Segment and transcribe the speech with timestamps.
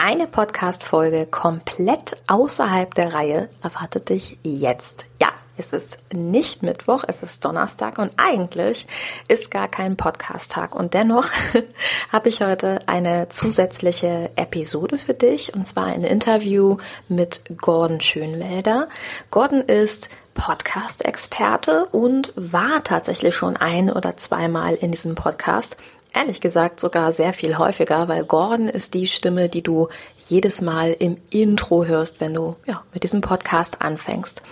[0.00, 5.06] Eine Podcast-Folge komplett außerhalb der Reihe erwartet dich jetzt.
[5.20, 8.86] Ja, es ist nicht Mittwoch, es ist Donnerstag und eigentlich
[9.26, 10.76] ist gar kein Podcast-Tag.
[10.76, 11.28] Und dennoch
[12.12, 16.76] habe ich heute eine zusätzliche Episode für dich und zwar ein Interview
[17.08, 18.86] mit Gordon Schönwälder.
[19.32, 25.76] Gordon ist Podcast-Experte und war tatsächlich schon ein oder zweimal in diesem Podcast.
[26.18, 29.86] Ehrlich gesagt sogar sehr viel häufiger, weil Gordon ist die Stimme, die du
[30.26, 34.42] jedes Mal im Intro hörst, wenn du ja, mit diesem Podcast anfängst.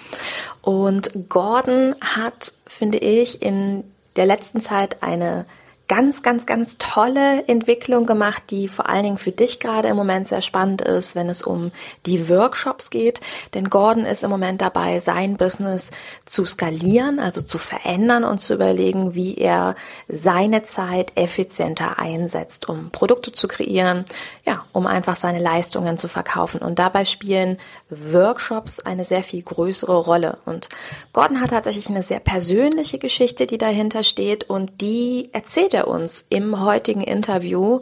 [0.62, 3.82] Und Gordon hat, finde ich, in
[4.14, 5.45] der letzten Zeit eine
[5.88, 10.26] ganz, ganz, ganz tolle Entwicklung gemacht, die vor allen Dingen für dich gerade im Moment
[10.26, 11.70] sehr spannend ist, wenn es um
[12.06, 13.20] die Workshops geht.
[13.54, 15.92] Denn Gordon ist im Moment dabei, sein Business
[16.24, 19.76] zu skalieren, also zu verändern und zu überlegen, wie er
[20.09, 24.04] seine Zeit effizienter einsetzt, um Produkte zu kreieren,
[24.45, 26.60] ja, um einfach seine Leistungen zu verkaufen.
[26.62, 30.38] Und dabei spielen Workshops eine sehr viel größere Rolle.
[30.45, 30.68] Und
[31.12, 36.26] Gordon hat tatsächlich eine sehr persönliche Geschichte, die dahinter steht und die erzählt er uns
[36.29, 37.80] im heutigen Interview,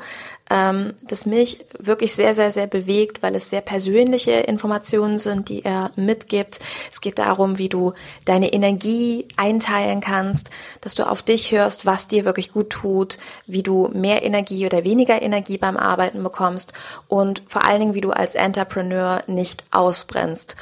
[0.50, 5.64] ähm, das mich wirklich sehr, sehr, sehr bewegt, weil es sehr persönliche Informationen sind, die
[5.64, 6.60] er mitgibt.
[6.90, 10.50] Es geht darum, wie du deine Energie einteilen kannst,
[10.80, 14.84] dass du auf dich hörst, was dir wirklich gut tut, wie du mehr Energie oder
[14.84, 16.74] weniger Energie beim Arbeiten bekommst
[17.08, 20.56] und vor allen Dingen, wie du als Entrepreneur nicht ausbrennst.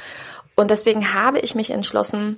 [0.55, 2.37] Und deswegen habe ich mich entschlossen,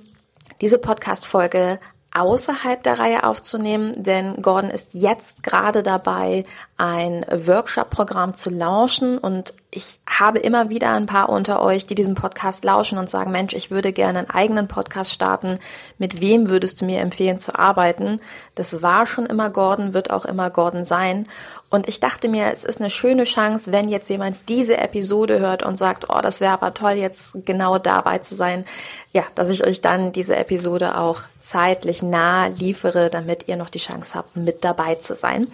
[0.60, 1.78] diese Podcast-Folge
[2.12, 6.44] außerhalb der Reihe aufzunehmen, denn Gordon ist jetzt gerade dabei,
[6.78, 12.14] ein Workshop-Programm zu launchen und ich habe immer wieder ein paar unter euch, die diesen
[12.14, 15.58] Podcast lauschen und sagen, Mensch, ich würde gerne einen eigenen Podcast starten.
[15.98, 18.20] Mit wem würdest du mir empfehlen zu arbeiten?
[18.54, 21.28] Das war schon immer Gordon, wird auch immer Gordon sein.
[21.68, 25.64] Und ich dachte mir, es ist eine schöne Chance, wenn jetzt jemand diese Episode hört
[25.64, 28.64] und sagt, oh, das wäre aber toll, jetzt genau dabei zu sein.
[29.12, 33.80] Ja, dass ich euch dann diese Episode auch zeitlich nah liefere, damit ihr noch die
[33.80, 35.48] Chance habt, mit dabei zu sein.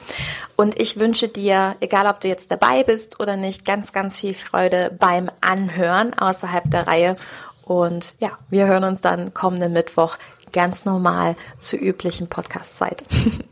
[0.55, 4.35] Und ich wünsche dir, egal ob du jetzt dabei bist oder nicht, ganz, ganz viel
[4.35, 7.17] Freude beim Anhören außerhalb der Reihe.
[7.65, 10.19] Und ja, wir hören uns dann kommenden Mittwoch
[10.53, 13.03] ganz normal zur üblichen Podcast-Zeit.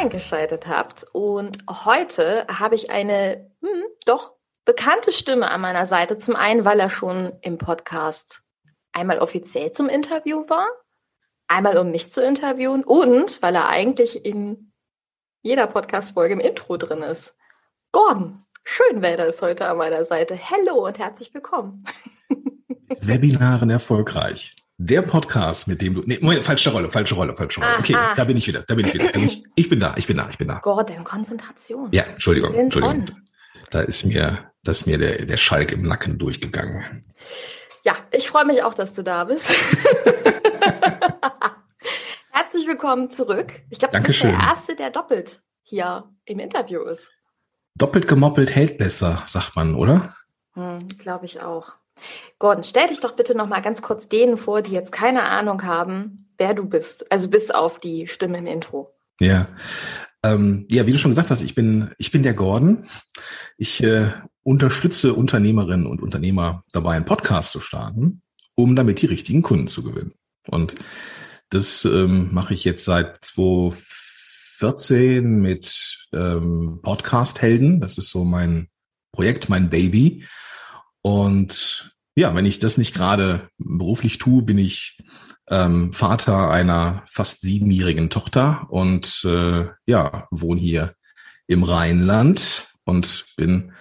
[0.00, 1.04] eingeschaltet habt.
[1.12, 4.32] Und heute habe ich eine hm, doch
[4.64, 6.18] bekannte Stimme an meiner Seite.
[6.18, 8.42] Zum einen, weil er schon im Podcast
[8.92, 10.66] einmal offiziell zum Interview war,
[11.48, 14.72] einmal um mich zu interviewen und weil er eigentlich in
[15.42, 17.38] jeder Podcast-Folge im Intro drin ist.
[17.92, 20.38] Gordon Schönwälder ist heute an meiner Seite.
[20.50, 21.84] Hallo und herzlich willkommen.
[23.00, 24.54] Webinaren erfolgreich.
[24.82, 26.02] Der Podcast, mit dem du.
[26.06, 27.76] Nee, Moment, falsche Rolle, falsche Rolle, falsche Rolle.
[27.80, 29.14] Okay, ah, da bin ich wieder, da bin ich wieder.
[29.14, 30.58] Ich, ich, bin da, ich bin da, ich bin da.
[30.60, 31.90] Gordon, Konzentration.
[31.92, 33.00] Ja, Entschuldigung, Entschuldigung.
[33.00, 33.14] On.
[33.70, 37.04] Da ist mir, da ist mir der, der Schalk im Nacken durchgegangen.
[37.84, 39.50] Ja, ich freue mich auch, dass du da bist.
[42.30, 43.52] Herzlich willkommen zurück.
[43.68, 47.10] Ich glaube, du bist der Erste, der doppelt hier im Interview ist.
[47.74, 50.14] Doppelt gemoppelt hält besser, sagt man, oder?
[50.54, 51.74] Hm, glaube ich auch.
[52.38, 55.64] Gordon, stell dich doch bitte noch mal ganz kurz denen vor, die jetzt keine Ahnung
[55.64, 57.10] haben, wer du bist.
[57.12, 58.94] Also bis auf die Stimme im Intro.
[59.20, 59.48] Ja,
[60.22, 62.84] ähm, ja, wie du schon gesagt hast, ich bin ich bin der Gordon.
[63.56, 64.10] Ich äh,
[64.42, 68.22] unterstütze Unternehmerinnen und Unternehmer dabei, einen Podcast zu starten,
[68.54, 70.14] um damit die richtigen Kunden zu gewinnen.
[70.48, 70.74] Und
[71.50, 77.80] das ähm, mache ich jetzt seit 2014 mit ähm, Podcast Helden.
[77.80, 78.68] Das ist so mein
[79.12, 80.24] Projekt, mein Baby.
[81.02, 84.98] Und ja, wenn ich das nicht gerade beruflich tue, bin ich
[85.48, 90.94] ähm, Vater einer fast siebenjährigen Tochter und äh, ja, wohne hier
[91.46, 93.72] im Rheinland und bin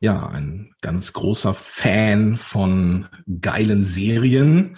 [0.00, 3.08] ja ein ganz großer Fan von
[3.40, 4.76] geilen Serien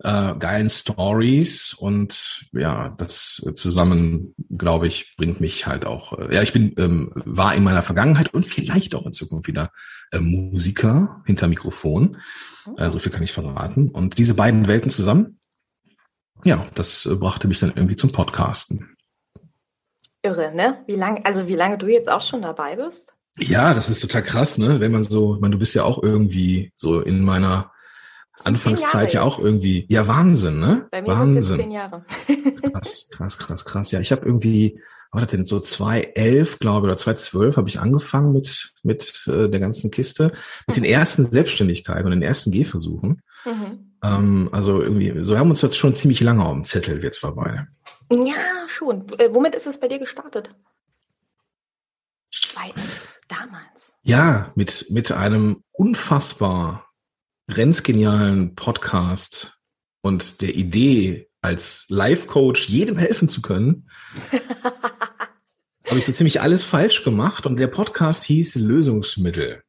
[0.00, 6.18] äh, geilen Stories und ja, das zusammen, glaube ich, bringt mich halt auch.
[6.18, 9.72] Äh, ja, ich bin ähm, war in meiner Vergangenheit und vielleicht auch in Zukunft wieder
[10.12, 12.18] äh, Musiker hinter Mikrofon.
[12.76, 13.88] Äh, so viel kann ich verraten.
[13.88, 15.38] Und diese beiden Welten zusammen
[16.44, 18.96] ja, das äh, brachte mich dann irgendwie zum Podcasten.
[20.22, 20.82] Irre, ne?
[20.86, 23.14] Wie lange, also wie lange du jetzt auch schon dabei bist?
[23.38, 24.80] Ja, das ist total krass, ne?
[24.80, 27.72] Wenn man so, ich meine, du bist ja auch irgendwie so in meiner
[28.44, 30.86] Anfangszeit ja auch irgendwie, ja Wahnsinn, ne?
[30.90, 31.42] Bei mir Wahnsinn.
[31.42, 32.04] sind es zehn Jahre.
[32.72, 33.90] krass, krass, krass, krass.
[33.90, 34.80] Ja, ich habe irgendwie,
[35.10, 39.48] war das denn, so 2011, glaube ich, oder 2012 habe ich angefangen mit, mit äh,
[39.48, 40.32] der ganzen Kiste,
[40.66, 40.82] mit mhm.
[40.82, 43.22] den ersten Selbstständigkeiten und den ersten Gehversuchen.
[43.44, 43.94] Mhm.
[44.02, 47.18] Ähm, also irgendwie, so haben wir uns jetzt schon ziemlich lange auf dem Zettel jetzt
[47.18, 47.66] vorbei.
[48.10, 49.06] Ja, schon.
[49.18, 50.54] Äh, womit ist es bei dir gestartet?
[52.54, 52.72] Bei,
[53.28, 53.94] damals.
[54.02, 56.87] Ja, mit, mit einem unfassbar
[57.48, 59.58] grenzgenialen Podcast
[60.02, 63.88] und der Idee, als Life-Coach jedem helfen zu können,
[65.86, 69.62] habe ich so ziemlich alles falsch gemacht und der Podcast hieß Lösungsmittel.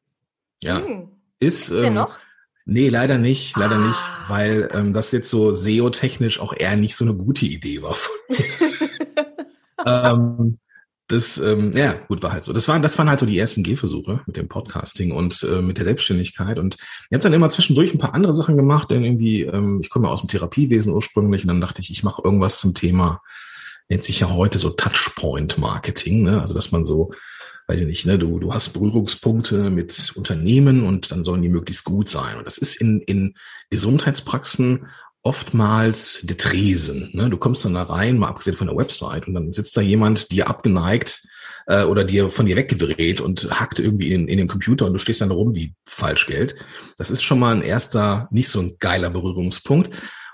[0.62, 0.84] Ja.
[0.84, 1.08] Hm.
[1.38, 2.18] Ist, ähm, noch?
[2.66, 3.86] Nee, leider nicht, leider ah.
[3.86, 7.94] nicht, weil ähm, das jetzt so SEO-technisch auch eher nicht so eine gute Idee war
[7.94, 8.44] von mir.
[9.86, 10.58] ähm,
[11.10, 12.52] das, ähm, ja, gut, war halt so.
[12.52, 15.78] Das waren, das waren halt so die ersten Gehversuche mit dem Podcasting und äh, mit
[15.78, 16.58] der Selbstständigkeit.
[16.58, 18.90] Und ich habe dann immer zwischendurch ein paar andere Sachen gemacht.
[18.90, 22.04] Denn irgendwie, ähm, ich komme ja aus dem Therapiewesen ursprünglich und dann dachte ich, ich
[22.04, 23.20] mache irgendwas zum Thema,
[23.88, 26.40] nennt sich ja heute so Touchpoint-Marketing, ne?
[26.40, 27.12] Also dass man so,
[27.66, 31.84] weiß ich nicht, ne, du, du hast Berührungspunkte mit Unternehmen und dann sollen die möglichst
[31.84, 32.38] gut sein.
[32.38, 33.34] Und das ist in, in
[33.68, 34.86] Gesundheitspraxen
[35.22, 37.10] oftmals der Tresen.
[37.12, 37.28] Ne?
[37.28, 40.30] Du kommst dann da rein, mal abgesehen von der Website, und dann sitzt da jemand,
[40.30, 41.26] dir abgeneigt
[41.66, 44.98] äh, oder dir von dir weggedreht und hackt irgendwie in, in den Computer und du
[44.98, 46.54] stehst dann rum wie Falschgeld.
[46.96, 49.90] Das ist schon mal ein erster, nicht so ein geiler Berührungspunkt.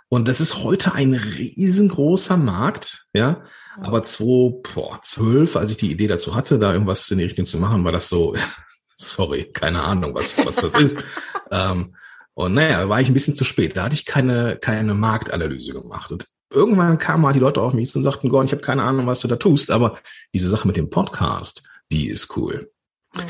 [0.08, 3.44] Und das ist heute ein riesengroßer Markt, ja.
[3.78, 7.84] Aber 2012, als ich die Idee dazu hatte, da irgendwas in die Richtung zu machen,
[7.84, 8.36] war das so,
[8.96, 10.98] sorry, keine Ahnung, was, was das ist.
[11.50, 11.94] ähm,
[12.36, 13.76] und naja, war ich ein bisschen zu spät.
[13.76, 16.12] Da hatte ich keine, keine Marktanalyse gemacht.
[16.12, 19.06] Und irgendwann kamen mal die Leute auf mich und sagten, Gordon, ich habe keine Ahnung,
[19.06, 19.98] was du da tust, aber
[20.34, 22.70] diese Sache mit dem Podcast, die ist cool.
[23.14, 23.20] Mhm.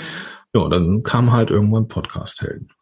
[0.54, 2.72] Ja, und dann kam halt irgendwann Podcast-Helden.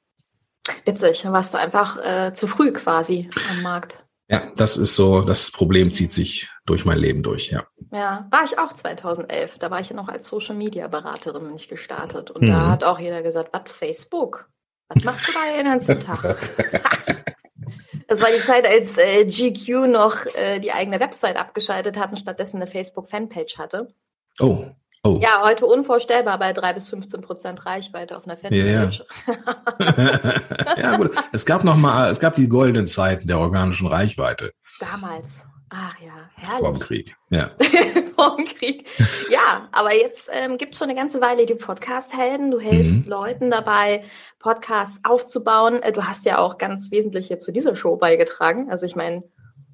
[0.87, 4.03] Witzig, dann warst du einfach äh, zu früh quasi am Markt.
[4.29, 7.67] Ja, das ist so, das Problem zieht sich durch mein Leben durch, ja.
[7.93, 9.59] Ja, war ich auch 2011.
[9.59, 12.31] Da war ich ja noch als Social Media Beraterin nicht gestartet.
[12.31, 12.47] Und mhm.
[12.47, 14.49] da hat auch jeder gesagt, was, Facebook?
[14.89, 16.37] Was machst du da den ganzen Tag?
[18.07, 22.19] Das war die Zeit, als äh, GQ noch äh, die eigene Website abgeschaltet hat und
[22.19, 23.89] stattdessen eine Facebook-Fanpage hatte.
[24.39, 24.67] Oh.
[25.03, 25.19] Oh.
[25.23, 29.05] Ja, heute unvorstellbar bei 3 bis 15 Prozent Reichweite auf einer Fanpage.
[29.27, 30.33] Ja.
[30.77, 31.11] ja, gut.
[31.33, 34.53] Es gab noch mal, es gab die goldenen Zeiten der organischen Reichweite.
[34.81, 35.27] Damals.
[35.77, 36.59] Ach ja, herrlich.
[36.61, 37.51] Vor dem Krieg, ja.
[38.15, 38.87] Vor dem Krieg.
[39.29, 42.53] Ja, aber jetzt ähm, gibt es schon eine ganze Weile die Podcast-Helden.
[42.53, 43.09] Du hilfst mhm.
[43.09, 44.05] Leuten dabei,
[44.39, 45.83] Podcasts aufzubauen.
[45.83, 48.71] Äh, du hast ja auch ganz wesentlich hier zu dieser Show beigetragen.
[48.71, 49.25] Also ich meine,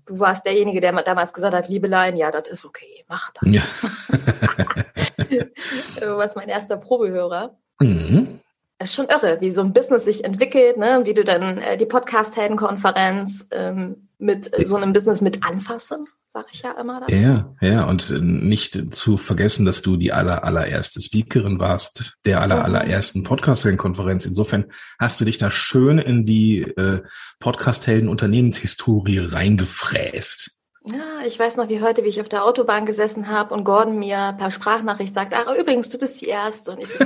[0.06, 3.52] du warst derjenige, der damals gesagt hat, Liebelein, ja, das ist okay, mach das.
[3.52, 3.62] Ja.
[6.00, 7.58] du warst mein erster Probehörer.
[7.78, 8.40] Mhm.
[8.78, 11.02] Das ist schon irre, wie so ein Business sich entwickelt, ne?
[11.04, 16.46] wie du dann äh, die Podcast-Helden-Konferenz ähm, mit äh, so einem Business mit anfassen, sage
[16.52, 17.14] ich ja immer dazu.
[17.14, 22.40] Ja, ja, und äh, nicht zu vergessen, dass du die aller, allererste Speakerin warst, der
[22.40, 22.64] aller, mhm.
[22.64, 24.26] allerersten Podcast-Helden-Konferenz.
[24.26, 24.66] Insofern
[24.98, 27.02] hast du dich da schön in die äh,
[27.40, 30.60] Podcast-Helden-Unternehmenshistorie reingefräst.
[30.86, 33.98] Ja, ich weiß noch wie heute, wie ich auf der Autobahn gesessen habe und Gordon
[33.98, 36.72] mir per Sprachnachricht sagt, ach übrigens, du bist die Erste.
[36.72, 37.04] Und ich so,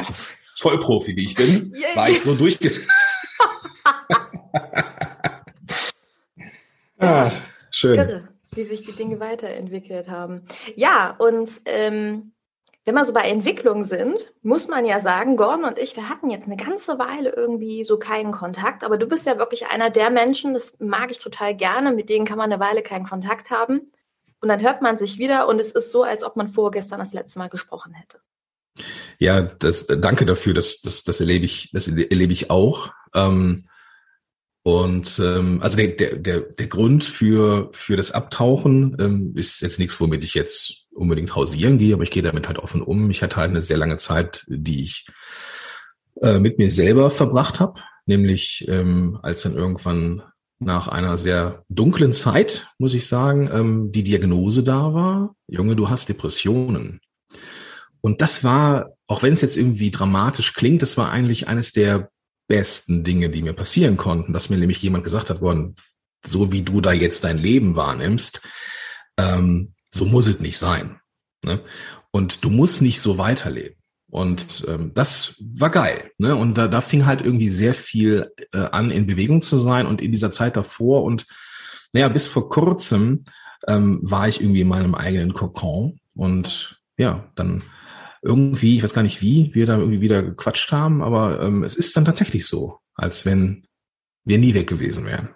[0.56, 1.96] Vollprofi, wie ich bin, yeah.
[1.96, 2.72] war ich so durchge...
[7.06, 7.32] Ah,
[7.70, 7.98] schön.
[7.98, 10.42] Irre, wie sich die Dinge weiterentwickelt haben.
[10.74, 12.32] Ja, und ähm,
[12.86, 16.30] wenn wir so bei Entwicklung sind, muss man ja sagen, Gordon und ich, wir hatten
[16.30, 20.08] jetzt eine ganze Weile irgendwie so keinen Kontakt, aber du bist ja wirklich einer der
[20.08, 23.90] Menschen, das mag ich total gerne, mit denen kann man eine Weile keinen Kontakt haben.
[24.40, 27.12] Und dann hört man sich wieder und es ist so, als ob man vorgestern das
[27.12, 28.20] letzte Mal gesprochen hätte.
[29.18, 32.90] Ja, das, danke dafür, das, das, das erlebe ich, das erlebe ich auch.
[33.14, 33.66] Ähm,
[34.66, 40.00] und ähm, also der, der, der, Grund für, für das Abtauchen ähm, ist jetzt nichts,
[40.00, 43.08] womit ich jetzt unbedingt hausieren gehe, aber ich gehe damit halt offen um.
[43.12, 45.06] Ich hatte halt eine sehr lange Zeit, die ich
[46.20, 50.24] äh, mit mir selber verbracht habe, nämlich ähm, als dann irgendwann
[50.58, 55.90] nach einer sehr dunklen Zeit, muss ich sagen, ähm, die Diagnose da war, Junge, du
[55.90, 56.98] hast Depressionen.
[58.00, 62.10] Und das war, auch wenn es jetzt irgendwie dramatisch klingt, das war eigentlich eines der
[62.48, 65.74] besten Dinge, die mir passieren konnten, dass mir nämlich jemand gesagt hat, worden,
[66.24, 68.42] so wie du da jetzt dein Leben wahrnimmst,
[69.18, 71.00] ähm, so muss es nicht sein.
[71.44, 71.60] Ne?
[72.10, 73.76] Und du musst nicht so weiterleben.
[74.08, 76.12] Und ähm, das war geil.
[76.18, 76.36] Ne?
[76.36, 79.86] Und da, da fing halt irgendwie sehr viel äh, an, in Bewegung zu sein.
[79.86, 81.26] Und in dieser Zeit davor und
[81.92, 83.24] naja, bis vor kurzem
[83.66, 87.62] ähm, war ich irgendwie in meinem eigenen Kokon und ja, dann
[88.26, 91.76] irgendwie, ich weiß gar nicht wie, wir da irgendwie wieder gequatscht haben, aber ähm, es
[91.76, 93.66] ist dann tatsächlich so, als wenn
[94.24, 95.30] wir nie weg gewesen wären.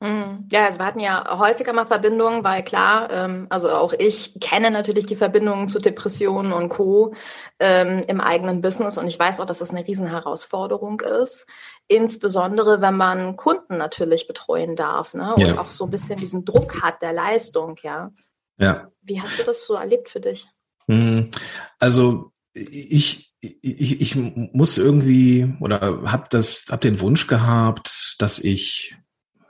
[0.00, 0.46] Mhm.
[0.52, 4.70] Ja, also wir hatten ja häufiger mal Verbindungen, weil klar, ähm, also auch ich kenne
[4.70, 7.14] natürlich die Verbindungen zu Depressionen und Co.
[7.58, 11.48] Ähm, im eigenen Business und ich weiß auch, dass das eine Riesenherausforderung ist,
[11.88, 15.34] insbesondere wenn man Kunden natürlich betreuen darf ne?
[15.34, 15.58] und ja.
[15.58, 18.12] auch so ein bisschen diesen Druck hat der Leistung, ja.
[18.60, 18.88] Ja.
[19.02, 20.48] Wie hast du das so erlebt für dich?
[20.88, 21.30] Mhm.
[21.78, 28.96] Also ich, ich, ich muss irgendwie oder habe das, hab den Wunsch gehabt, dass ich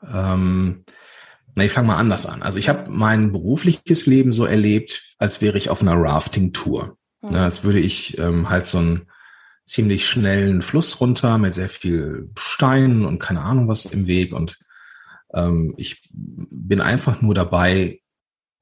[0.07, 0.85] ähm,
[1.59, 2.42] na, ich fange mal anders an.
[2.42, 6.97] Also ich habe mein berufliches Leben so erlebt, als wäre ich auf einer Rafting-Tour.
[7.21, 7.30] Mhm.
[7.30, 9.09] Ne, als würde ich ähm, halt so einen
[9.64, 14.33] ziemlich schnellen Fluss runter mit sehr viel Steinen und keine Ahnung was im Weg.
[14.33, 14.57] Und
[15.35, 18.00] ähm, ich bin einfach nur dabei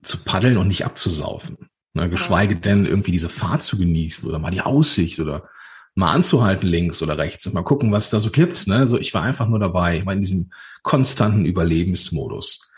[0.03, 1.69] zu paddeln und nicht abzusaufen.
[1.97, 5.49] Ne, geschweige denn irgendwie diese Fahrt zu genießen oder mal die Aussicht oder
[5.95, 8.67] mal anzuhalten links oder rechts und mal gucken, was da so gibt.
[8.67, 8.77] Ne?
[8.77, 12.71] Also ich war einfach nur dabei, ich war in diesem konstanten Überlebensmodus.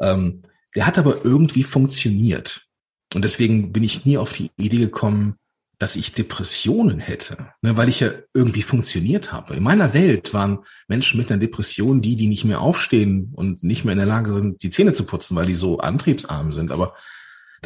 [0.00, 0.42] Ähm,
[0.74, 2.66] der hat aber irgendwie funktioniert.
[3.12, 5.34] Und deswegen bin ich nie auf die Idee gekommen,
[5.78, 9.54] dass ich Depressionen hätte, ne, weil ich ja irgendwie funktioniert habe.
[9.54, 13.84] In meiner Welt waren Menschen mit einer Depression die, die nicht mehr aufstehen und nicht
[13.84, 16.72] mehr in der Lage sind, die Zähne zu putzen, weil die so antriebsarm sind.
[16.72, 16.94] Aber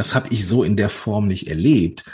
[0.01, 2.11] das habe ich so in der Form nicht erlebt.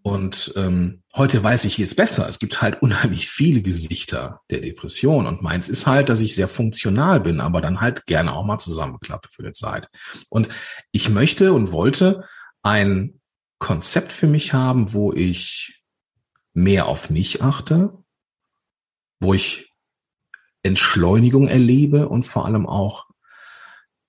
[0.00, 2.26] Und ähm, heute weiß ich, ist besser.
[2.30, 5.26] Es gibt halt unheimlich viele Gesichter der Depression.
[5.26, 8.56] Und meins ist halt, dass ich sehr funktional bin, aber dann halt gerne auch mal
[8.56, 9.90] zusammenklappe für eine Zeit.
[10.30, 10.48] Und
[10.92, 12.24] ich möchte und wollte
[12.62, 13.20] ein
[13.58, 15.82] Konzept für mich haben, wo ich
[16.54, 17.92] mehr auf mich achte,
[19.20, 19.74] wo ich
[20.62, 23.10] Entschleunigung erlebe und vor allem auch,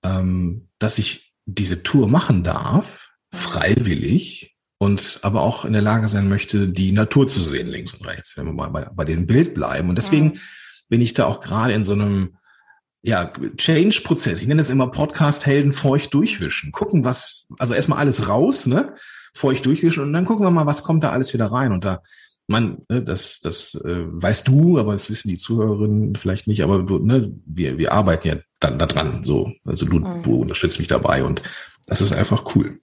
[0.02, 6.28] ähm, dass ich diese Tour machen darf, freiwillig, und aber auch in der Lage sein
[6.28, 9.54] möchte, die Natur zu sehen, links und rechts, wenn wir mal bei, bei dem Bild
[9.54, 9.88] bleiben.
[9.88, 10.38] Und deswegen mhm.
[10.88, 12.36] bin ich da auch gerade in so einem
[13.02, 14.40] ja, Change-Prozess.
[14.40, 16.72] Ich nenne es immer Podcast-Helden feucht durchwischen.
[16.72, 18.94] Gucken, was, also erstmal alles raus, ne?
[19.34, 21.72] Feucht durchwischen und dann gucken wir mal, was kommt da alles wieder rein.
[21.72, 22.02] Und da,
[22.46, 26.82] man, ne, das, das äh, weißt du, aber das wissen die Zuhörerinnen vielleicht nicht, aber
[26.82, 29.22] du, ne, wir, wir arbeiten ja dann da dran.
[29.22, 29.52] So.
[29.64, 30.22] Also du, mhm.
[30.22, 31.42] du unterstützt mich dabei und
[31.86, 32.80] das ist einfach cool.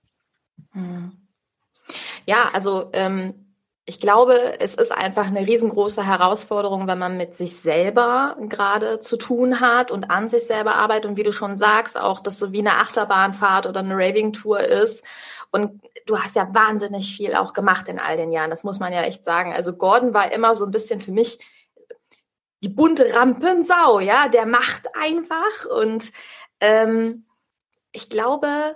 [0.74, 1.14] Mhm.
[2.26, 3.46] Ja, also ähm,
[3.88, 9.16] ich glaube, es ist einfach eine riesengroße Herausforderung, wenn man mit sich selber gerade zu
[9.16, 12.52] tun hat und an sich selber arbeitet und wie du schon sagst, auch dass so
[12.52, 15.06] wie eine Achterbahnfahrt oder eine Raving-Tour ist.
[15.52, 18.50] Und du hast ja wahnsinnig viel auch gemacht in all den Jahren.
[18.50, 19.54] Das muss man ja echt sagen.
[19.54, 21.38] Also Gordon war immer so ein bisschen für mich
[22.64, 25.66] die bunte Rampensau, ja, der macht einfach.
[25.70, 26.12] Und
[26.60, 27.26] ähm,
[27.92, 28.76] ich glaube,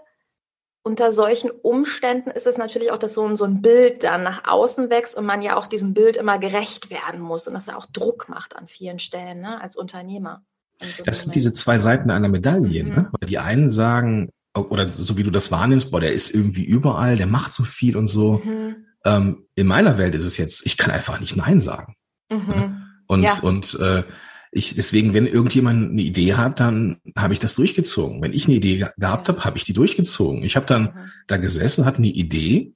[0.84, 4.48] unter solchen Umständen ist es natürlich auch, dass so ein, so ein Bild dann nach
[4.48, 7.78] außen wächst und man ja auch diesem Bild immer gerecht werden muss und dass er
[7.78, 10.44] auch Druck macht an vielen Stellen ne, als Unternehmer.
[10.82, 12.84] So das sind diese zwei Seiten einer Medaille.
[12.84, 12.90] Mhm.
[12.90, 13.10] Ne?
[13.12, 17.18] Weil die einen sagen, oder so wie du das wahrnimmst, boah, der ist irgendwie überall,
[17.18, 18.42] der macht so viel und so.
[18.44, 18.86] Mhm.
[19.06, 21.96] Ähm, in meiner Welt ist es jetzt, ich kann einfach nicht Nein sagen.
[22.32, 22.48] Mhm.
[22.48, 22.88] Ne?
[23.08, 23.40] Und, ja.
[23.42, 24.04] und äh,
[24.52, 28.22] ich, deswegen, wenn irgendjemand eine Idee hat, dann habe ich das durchgezogen.
[28.22, 30.44] Wenn ich eine Idee gehabt habe, habe ich die durchgezogen.
[30.44, 31.12] Ich habe dann mhm.
[31.28, 32.74] da gesessen, hatte eine Idee,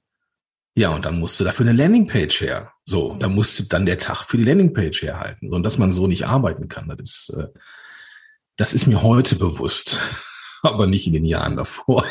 [0.76, 2.72] ja, und dann musste dafür eine Landingpage her.
[2.84, 3.20] So, mhm.
[3.20, 5.52] da musste dann der Tag für die Landingpage herhalten.
[5.52, 7.48] Und dass man so nicht arbeiten kann, das ist, äh,
[8.56, 10.00] das ist mir heute bewusst,
[10.62, 12.04] aber nicht in den Jahren davor.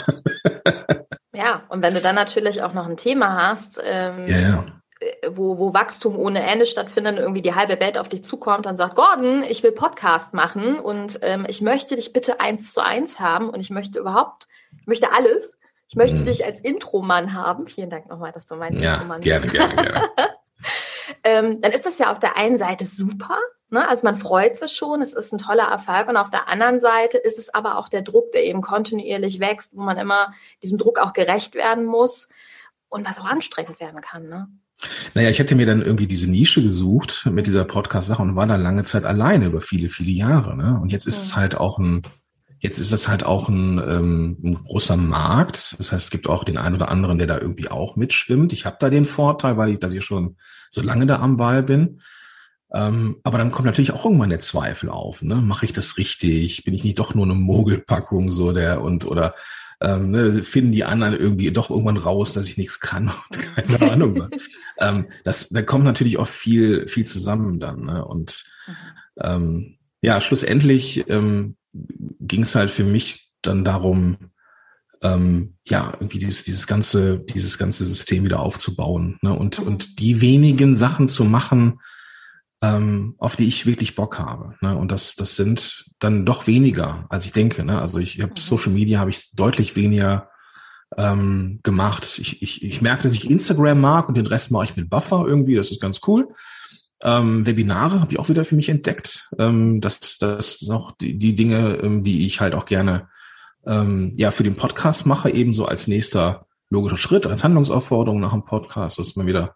[1.34, 4.83] ja, und wenn du dann natürlich auch noch ein Thema hast, ähm, ja, ja
[5.30, 8.96] wo, wo Wachstum ohne Ende stattfindet, irgendwie die halbe Welt auf dich zukommt und sagt,
[8.96, 13.50] Gordon, ich will Podcast machen und ähm, ich möchte dich bitte eins zu eins haben
[13.50, 14.48] und ich möchte überhaupt,
[14.80, 15.58] ich möchte alles.
[15.88, 16.26] Ich möchte mhm.
[16.26, 17.68] dich als Intromann haben.
[17.68, 19.54] Vielen Dank nochmal, dass du mein ja, Intromann gerne, bist.
[19.54, 20.10] Gerne, gerne,
[21.24, 23.38] ähm, dann ist das ja auf der einen Seite super.
[23.70, 23.88] Ne?
[23.88, 26.08] Also man freut sich schon, es ist ein toller Erfolg.
[26.08, 29.78] Und auf der anderen Seite ist es aber auch der Druck, der eben kontinuierlich wächst,
[29.78, 30.34] wo man immer
[30.64, 32.30] diesem Druck auch gerecht werden muss
[32.90, 34.30] und was auch anstrengend werden kann.
[34.30, 34.48] Ne?
[35.14, 38.62] Naja, ich hätte mir dann irgendwie diese Nische gesucht mit dieser Podcast-Sache und war dann
[38.62, 40.56] lange Zeit alleine über viele, viele Jahre.
[40.56, 40.80] Ne?
[40.82, 41.22] Und jetzt ist ja.
[41.22, 42.02] es halt auch ein,
[42.60, 45.76] jetzt ist das halt auch ein, ähm, ein großer Markt.
[45.80, 48.54] Das heißt, es gibt auch den einen oder anderen, der da irgendwie auch mitschwimmt.
[48.54, 50.38] Ich habe da den Vorteil, weil ich, dass ich schon
[50.70, 52.02] so lange da am Ball bin.
[52.74, 55.22] Ähm, aber dann kommt natürlich auch irgendwann der Zweifel auf.
[55.22, 55.36] Ne?
[55.36, 56.64] Mache ich das richtig?
[56.64, 59.36] Bin ich nicht doch nur eine Mogelpackung so der und oder
[59.84, 63.92] ähm, ne, finden die anderen irgendwie doch irgendwann raus, dass ich nichts kann und keine
[63.92, 64.30] Ahnung.
[64.80, 67.86] ähm, das, da kommt natürlich auch viel, viel zusammen dann.
[67.86, 68.04] Ne?
[68.04, 68.74] Und mhm.
[69.22, 74.18] ähm, ja, schlussendlich ähm, ging es halt für mich dann darum,
[75.02, 79.38] ähm, ja, irgendwie dieses, dieses ganze, dieses ganze System wieder aufzubauen ne?
[79.38, 79.68] und, mhm.
[79.68, 81.82] und die wenigen Sachen zu machen,
[82.64, 84.56] ähm, auf die ich wirklich Bock habe.
[84.62, 84.76] Ne?
[84.78, 87.66] Und das, das sind dann doch weniger, als ich denke.
[87.66, 87.80] Ne?
[87.80, 88.38] Also ich habe mhm.
[88.38, 90.30] Social Media habe ich deutlich weniger
[90.98, 92.18] ähm, gemacht.
[92.20, 95.26] Ich, ich, ich merke, dass ich Instagram mag und den Rest mache ich mit Buffer
[95.28, 95.56] irgendwie.
[95.56, 96.30] Das ist ganz cool.
[97.02, 99.30] Ähm, Webinare habe ich auch wieder für mich entdeckt.
[99.38, 103.10] Ähm, das, das sind auch die, die Dinge, ähm, die ich halt auch gerne
[103.66, 108.46] ähm, ja für den Podcast mache, ebenso als nächster logischer Schritt, als Handlungsaufforderung nach dem
[108.46, 109.54] Podcast, dass man wieder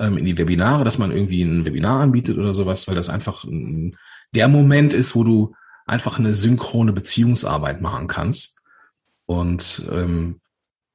[0.00, 3.44] ähm, in die Webinare, dass man irgendwie ein Webinar anbietet oder sowas, weil das einfach
[3.44, 3.96] ein,
[4.34, 5.54] der Moment ist, wo du
[5.86, 8.62] einfach eine synchrone Beziehungsarbeit machen kannst.
[9.26, 10.40] Und ähm,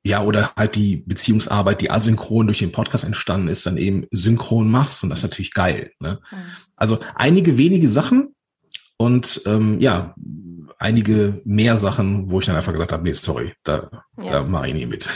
[0.04, 4.70] ja, oder halt die Beziehungsarbeit, die asynchron durch den Podcast entstanden ist, dann eben synchron
[4.70, 5.04] machst.
[5.04, 5.92] Und das ist natürlich geil.
[6.00, 6.20] Ne?
[6.32, 6.38] Mhm.
[6.76, 8.36] Also einige wenige Sachen
[8.98, 10.16] und ähm, ja,
[10.78, 13.90] einige mehr Sachen, wo ich dann einfach gesagt habe, nee, sorry, da,
[14.22, 14.32] ja.
[14.32, 15.10] da mache ich nie mit.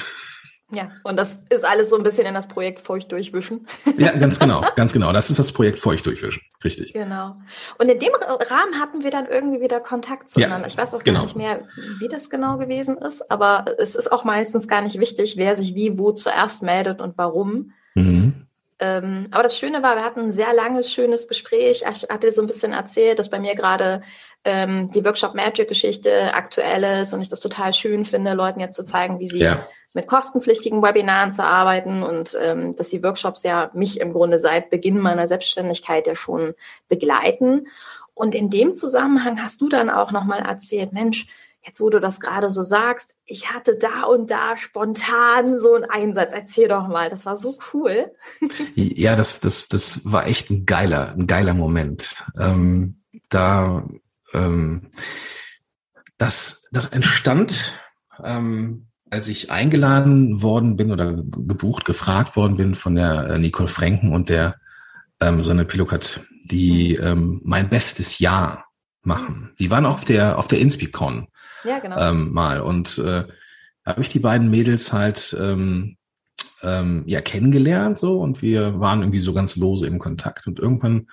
[0.71, 3.67] Ja, und das ist alles so ein bisschen in das Projekt Feucht durchwischen.
[3.97, 5.11] Ja, ganz genau, ganz genau.
[5.11, 6.43] Das ist das Projekt Feucht durchwischen.
[6.63, 6.93] Richtig.
[6.93, 7.35] Genau.
[7.79, 10.67] Und in dem Rahmen hatten wir dann irgendwie wieder Kontakt zueinander.
[10.67, 11.19] Ja, ich weiß auch genau.
[11.19, 11.61] gar nicht mehr,
[11.99, 15.73] wie das genau gewesen ist, aber es ist auch meistens gar nicht wichtig, wer sich
[15.73, 17.73] wie wo zuerst meldet und warum.
[17.95, 18.45] Mhm.
[18.81, 21.83] Ähm, aber das Schöne war, wir hatten ein sehr langes, schönes Gespräch.
[21.91, 24.03] Ich hatte so ein bisschen erzählt, dass bei mir gerade
[24.45, 28.75] ähm, die Workshop Magic Geschichte aktuell ist und ich das total schön finde, Leuten jetzt
[28.75, 33.43] zu zeigen, wie sie ja mit kostenpflichtigen Webinaren zu arbeiten und ähm, dass die Workshops
[33.43, 36.53] ja mich im Grunde seit Beginn meiner Selbstständigkeit ja schon
[36.87, 37.67] begleiten.
[38.13, 41.27] Und in dem Zusammenhang hast du dann auch nochmal erzählt, Mensch,
[41.65, 45.85] jetzt wo du das gerade so sagst, ich hatte da und da spontan so einen
[45.85, 46.33] Einsatz.
[46.33, 48.11] Erzähl doch mal, das war so cool.
[48.75, 52.15] Ja, das, das, das war echt ein geiler, ein geiler Moment.
[52.37, 53.87] Ähm, da,
[54.33, 54.91] ähm,
[56.17, 57.79] das, das entstand
[58.23, 63.67] ähm, als ich eingeladen worden bin oder gebucht, gefragt worden bin von der äh, Nicole
[63.67, 64.55] Franken und der
[65.19, 67.07] ähm, Sonne Pilokat, die mhm.
[67.07, 68.65] ähm, mein bestes Jahr
[69.01, 69.51] machen.
[69.59, 71.27] Die waren auf der auf der Inspicon
[71.63, 71.97] ja, genau.
[71.97, 73.23] ähm, mal und äh,
[73.85, 75.97] habe ich die beiden Mädels halt ähm,
[76.61, 81.07] ähm, ja kennengelernt so und wir waren irgendwie so ganz lose im Kontakt und irgendwann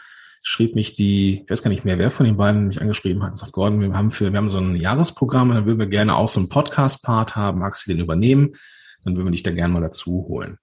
[0.48, 3.36] schrieb mich die, ich weiß gar nicht mehr, wer von den beiden mich angeschrieben hat,
[3.36, 6.28] sagt, Gordon, wir haben für, wir haben so ein Jahresprogramm, dann würden wir gerne auch
[6.28, 8.52] so einen Podcast-Part haben, magst du den übernehmen?
[9.02, 10.58] Dann würden wir dich da gerne mal dazu holen.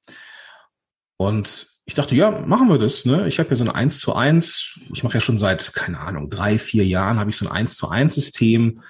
[1.17, 3.03] Und ich dachte, ja, machen wir das.
[3.03, 3.27] Ne?
[3.27, 6.29] Ich habe ja so ein 1 zu 1, ich mache ja schon seit, keine Ahnung,
[6.29, 8.83] drei, vier Jahren habe ich so ein 1 zu 1 System,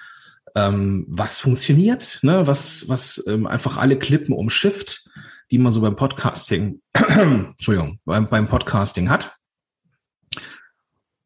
[0.54, 2.46] ähm, was funktioniert, ne?
[2.46, 5.10] was, was ähm, einfach alle Klippen umschifft,
[5.50, 9.36] die man so beim Podcasting, Entschuldigung, beim, beim Podcasting hat.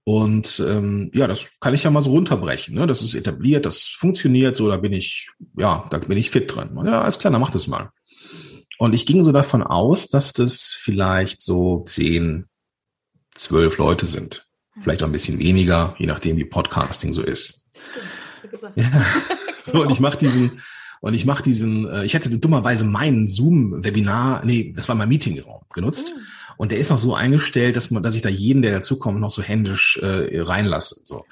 [0.09, 2.75] Und ähm, ja, das kann ich ja mal so runterbrechen.
[2.75, 2.87] Ne?
[2.87, 6.71] Das ist etabliert, das funktioniert so, da bin ich, ja, da bin ich fit drin.
[6.83, 7.91] Ja, alles klar, dann mach das mal.
[8.79, 12.47] Und ich ging so davon aus, dass das vielleicht so zehn,
[13.35, 14.47] zwölf Leute sind.
[14.81, 17.67] Vielleicht auch ein bisschen weniger, je nachdem, wie Podcasting so ist.
[18.39, 18.85] Stimmt, ja.
[19.63, 20.63] So, und ich mache diesen,
[21.03, 25.65] und ich mache diesen, äh, ich hätte dummerweise meinen Zoom-Webinar, nee, das war mein Meetingraum
[25.71, 26.15] genutzt.
[26.17, 26.23] Mhm.
[26.59, 29.31] Und der ist noch so eingestellt, dass man, dass ich da jeden, der dazukommt, noch
[29.31, 30.97] so händisch äh, reinlasse.
[31.05, 31.25] So.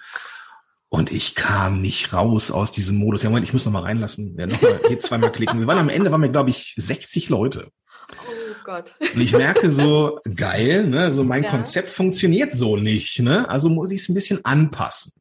[0.89, 3.25] Und ich kam nicht raus aus diesem Modus.
[3.25, 4.37] Ja, Moment, ich muss noch mal reinlassen.
[4.39, 5.59] Ja, noch mal hier zweimal klicken.
[5.59, 7.73] Wir waren am Ende, waren wir, glaube ich, 60 Leute.
[8.13, 8.95] Oh Gott.
[9.01, 11.11] Und ich merkte so, geil, ne?
[11.11, 11.51] So mein ja.
[11.51, 13.49] Konzept funktioniert so nicht, ne?
[13.49, 15.13] Also muss ich es ein bisschen anpassen.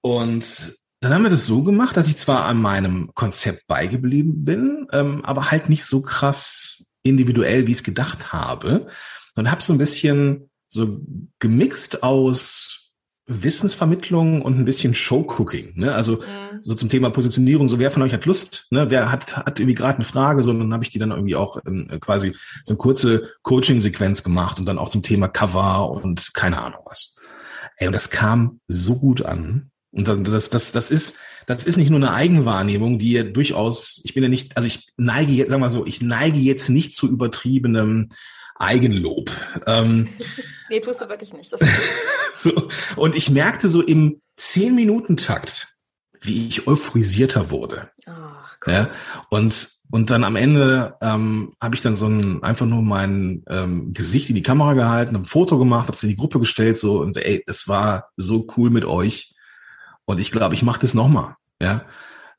[0.00, 4.88] Und dann haben wir das so gemacht, dass ich zwar an meinem Konzept beigeblieben bin,
[4.92, 8.88] ähm, aber halt nicht so krass individuell, wie ich es gedacht habe.
[9.36, 11.00] Und habe so ein bisschen so
[11.38, 12.84] gemixt aus
[13.26, 15.72] Wissensvermittlung und ein bisschen Showcooking.
[15.76, 15.94] Ne?
[15.94, 16.58] Also mhm.
[16.60, 18.90] so zum Thema Positionierung, so wer von euch hat Lust, ne?
[18.90, 21.58] wer hat, hat irgendwie gerade eine Frage, so dann habe ich die dann irgendwie auch
[21.66, 26.60] ähm, quasi so eine kurze Coaching-Sequenz gemacht und dann auch zum Thema Cover und keine
[26.60, 27.18] Ahnung was.
[27.76, 29.70] Ey, und das kam so gut an.
[29.94, 34.12] Und das, das, das ist, das ist nicht nur eine Eigenwahrnehmung, die ja durchaus, ich
[34.12, 37.08] bin ja nicht, also ich neige jetzt, sagen wir so, ich neige jetzt nicht zu
[37.08, 38.08] übertriebenem
[38.56, 39.30] Eigenlob.
[39.66, 40.08] Ähm,
[40.68, 41.52] nee, tust du wirklich nicht.
[42.34, 45.76] so, und ich merkte so im zehn Minuten Takt,
[46.20, 47.90] wie ich euphorisierter wurde.
[48.06, 48.74] Ach, Gott.
[48.74, 48.90] ja,
[49.30, 53.92] und und dann am Ende ähm, habe ich dann so ein einfach nur mein ähm,
[53.92, 57.00] Gesicht in die Kamera gehalten, ein Foto gemacht, habe es in die Gruppe gestellt so
[57.00, 59.33] und ey, es war so cool mit euch.
[60.06, 61.36] Und ich glaube, ich mache das nochmal.
[61.60, 61.84] Ja.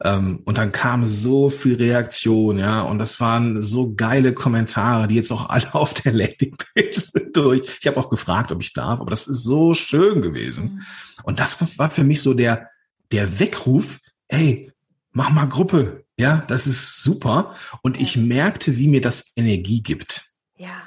[0.04, 5.16] Ähm, und dann kam so viel Reaktion, ja, und das waren so geile Kommentare, die
[5.16, 7.78] jetzt auch alle auf der Landingpage sind durch.
[7.80, 10.64] Ich habe auch gefragt, ob ich darf, aber das ist so schön gewesen.
[10.64, 10.82] Mhm.
[11.24, 12.70] Und das war für mich so der,
[13.12, 14.72] der Weckruf, ey,
[15.12, 16.04] mach mal Gruppe.
[16.18, 17.56] Ja, das ist super.
[17.82, 20.26] Und ich merkte, wie mir das Energie gibt.
[20.58, 20.82] Ja.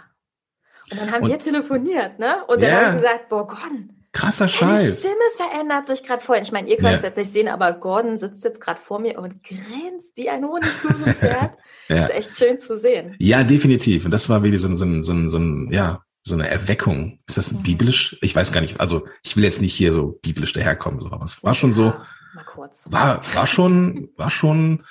[0.90, 2.44] Und dann haben und, wir telefoniert, ne?
[2.46, 2.76] Und dann ja.
[2.76, 3.97] haben wir gesagt, boah, Gordon.
[4.12, 5.02] Krasser Scheiß.
[5.02, 6.44] Die Stimme verändert sich gerade vorhin.
[6.44, 9.18] Ich meine, ihr könnt es jetzt nicht sehen, aber Gordon sitzt jetzt gerade vor mir
[9.18, 11.52] und grinst wie ein Honigkuchenpferd.
[11.88, 11.96] ja.
[11.96, 13.14] Das ist echt schön zu sehen.
[13.18, 14.04] Ja, definitiv.
[14.04, 17.20] Und das war wieder so, so, so, so, ein, ja, so eine Erweckung.
[17.26, 17.62] Ist das mhm.
[17.62, 18.16] biblisch?
[18.22, 18.80] Ich weiß gar nicht.
[18.80, 21.92] Also ich will jetzt nicht hier so biblisch daherkommen, so, aber es war schon so.
[22.34, 22.86] Mal kurz.
[22.90, 24.84] War, war schon, war schon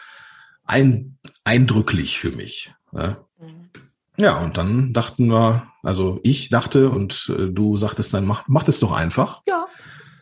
[0.65, 2.71] ein, eindrücklich für mich.
[2.91, 3.17] Ja.
[3.39, 3.69] Mhm.
[4.17, 8.63] ja, und dann dachten wir, also ich dachte und äh, du sagtest dann, mach, mach
[8.63, 9.41] das doch einfach.
[9.47, 9.67] Ja.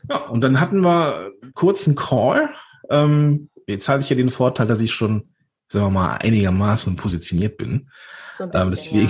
[0.07, 2.53] Ja, und dann hatten wir kurz einen Call.
[2.91, 5.29] Ähm, jetzt hatte ich ja den Vorteil, dass ich schon,
[5.67, 7.89] sagen wir mal, einigermaßen positioniert bin.
[8.37, 9.09] So ähm, bisschen, ähm,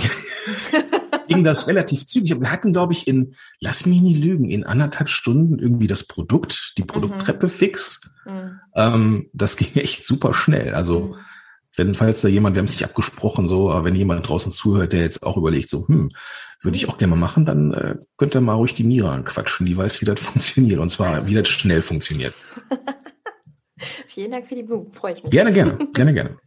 [0.72, 1.18] ja.
[1.28, 2.40] ging das relativ zügig.
[2.40, 6.72] Wir hatten, glaube ich, in, lass mich nie lügen, in anderthalb Stunden irgendwie das Produkt,
[6.78, 7.50] die Produkttreppe mhm.
[7.50, 8.00] fix.
[8.24, 8.60] Mhm.
[8.74, 10.74] Ähm, das ging echt super schnell.
[10.74, 11.16] Also mhm
[11.76, 14.92] wenn, falls da jemand, wir haben es nicht abgesprochen, so, aber wenn jemand draußen zuhört,
[14.92, 16.10] der jetzt auch überlegt, so, hm,
[16.60, 19.66] würde ich auch gerne mal machen, dann äh, könnt ihr mal ruhig die Mira anquatschen,
[19.66, 22.34] die weiß, wie das funktioniert und zwar, wie das schnell funktioniert.
[24.08, 25.30] Vielen Dank für die Blumen, freue ich mich.
[25.30, 26.38] Gerne, gerne, gerne, gerne.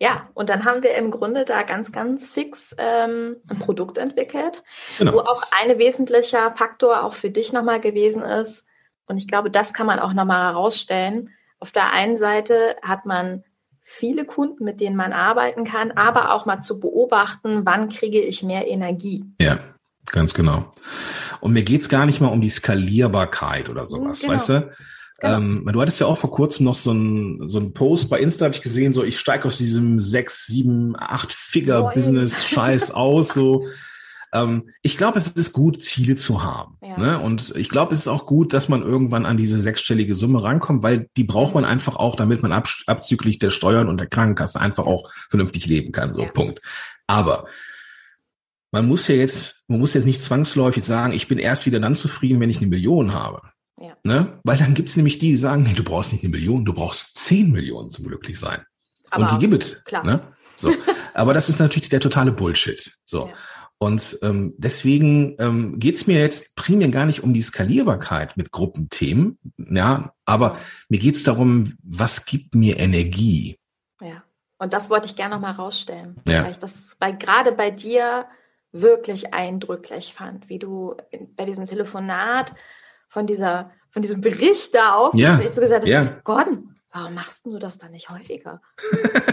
[0.00, 4.62] Ja, und dann haben wir im Grunde da ganz, ganz fix ähm, ein Produkt entwickelt,
[4.98, 5.12] genau.
[5.12, 8.66] wo auch ein wesentlicher Faktor auch für dich nochmal gewesen ist.
[9.06, 11.30] Und ich glaube, das kann man auch nochmal herausstellen.
[11.58, 13.44] Auf der einen Seite hat man
[13.92, 18.42] viele Kunden, mit denen man arbeiten kann, aber auch mal zu beobachten, wann kriege ich
[18.42, 19.24] mehr Energie.
[19.40, 19.58] Ja,
[20.12, 20.72] ganz genau.
[21.40, 24.34] Und mir geht es gar nicht mal um die Skalierbarkeit oder sowas, genau.
[24.34, 24.70] weißt du?
[25.18, 25.36] Genau.
[25.36, 28.44] Ähm, du hattest ja auch vor kurzem noch so ein, so ein Post bei Insta,
[28.46, 33.66] habe ich gesehen, so ich steige aus diesem sechs, sieben, acht Figure-Business-Scheiß aus, so
[34.32, 36.76] ähm, ich glaube, es ist gut, Ziele zu haben.
[36.82, 36.96] Ja.
[36.96, 37.18] Ne?
[37.18, 40.82] Und ich glaube, es ist auch gut, dass man irgendwann an diese sechsstellige Summe rankommt,
[40.82, 44.60] weil die braucht man einfach auch, damit man ab, abzüglich der Steuern und der Krankenkasse
[44.60, 46.14] einfach auch vernünftig leben kann.
[46.14, 46.30] So, ja.
[46.30, 46.60] Punkt.
[47.06, 47.46] Aber
[48.70, 51.94] man muss ja jetzt, man muss jetzt nicht zwangsläufig sagen, ich bin erst wieder dann
[51.94, 53.42] zufrieden, wenn ich eine Million habe.
[53.80, 53.96] Ja.
[54.04, 54.38] Ne?
[54.44, 56.72] Weil dann gibt es nämlich die, die sagen, nee, du brauchst nicht eine Million, du
[56.72, 58.62] brauchst zehn Millionen zum glücklich sein.
[59.10, 59.82] Aber und die gibt es.
[60.04, 60.22] Ne?
[60.54, 60.72] So.
[61.14, 62.92] Aber das ist natürlich der totale Bullshit.
[63.04, 63.26] So.
[63.26, 63.32] Ja.
[63.82, 68.52] Und ähm, deswegen ähm, geht es mir jetzt primär gar nicht um die Skalierbarkeit mit
[68.52, 70.58] Gruppenthemen, ja, aber
[70.90, 73.58] mir geht es darum, was gibt mir Energie?
[74.02, 74.22] Ja,
[74.58, 76.44] und das wollte ich gerne noch mal rausstellen, ja.
[76.44, 78.26] weil ich das bei, gerade bei dir
[78.70, 80.96] wirklich eindrücklich fand, wie du
[81.34, 82.54] bei diesem Telefonat
[83.08, 85.40] von dieser von diesem Bericht da auch, ja.
[85.48, 86.20] so gesagt hast, ja.
[86.22, 88.60] Gordon, warum machst du das dann nicht häufiger?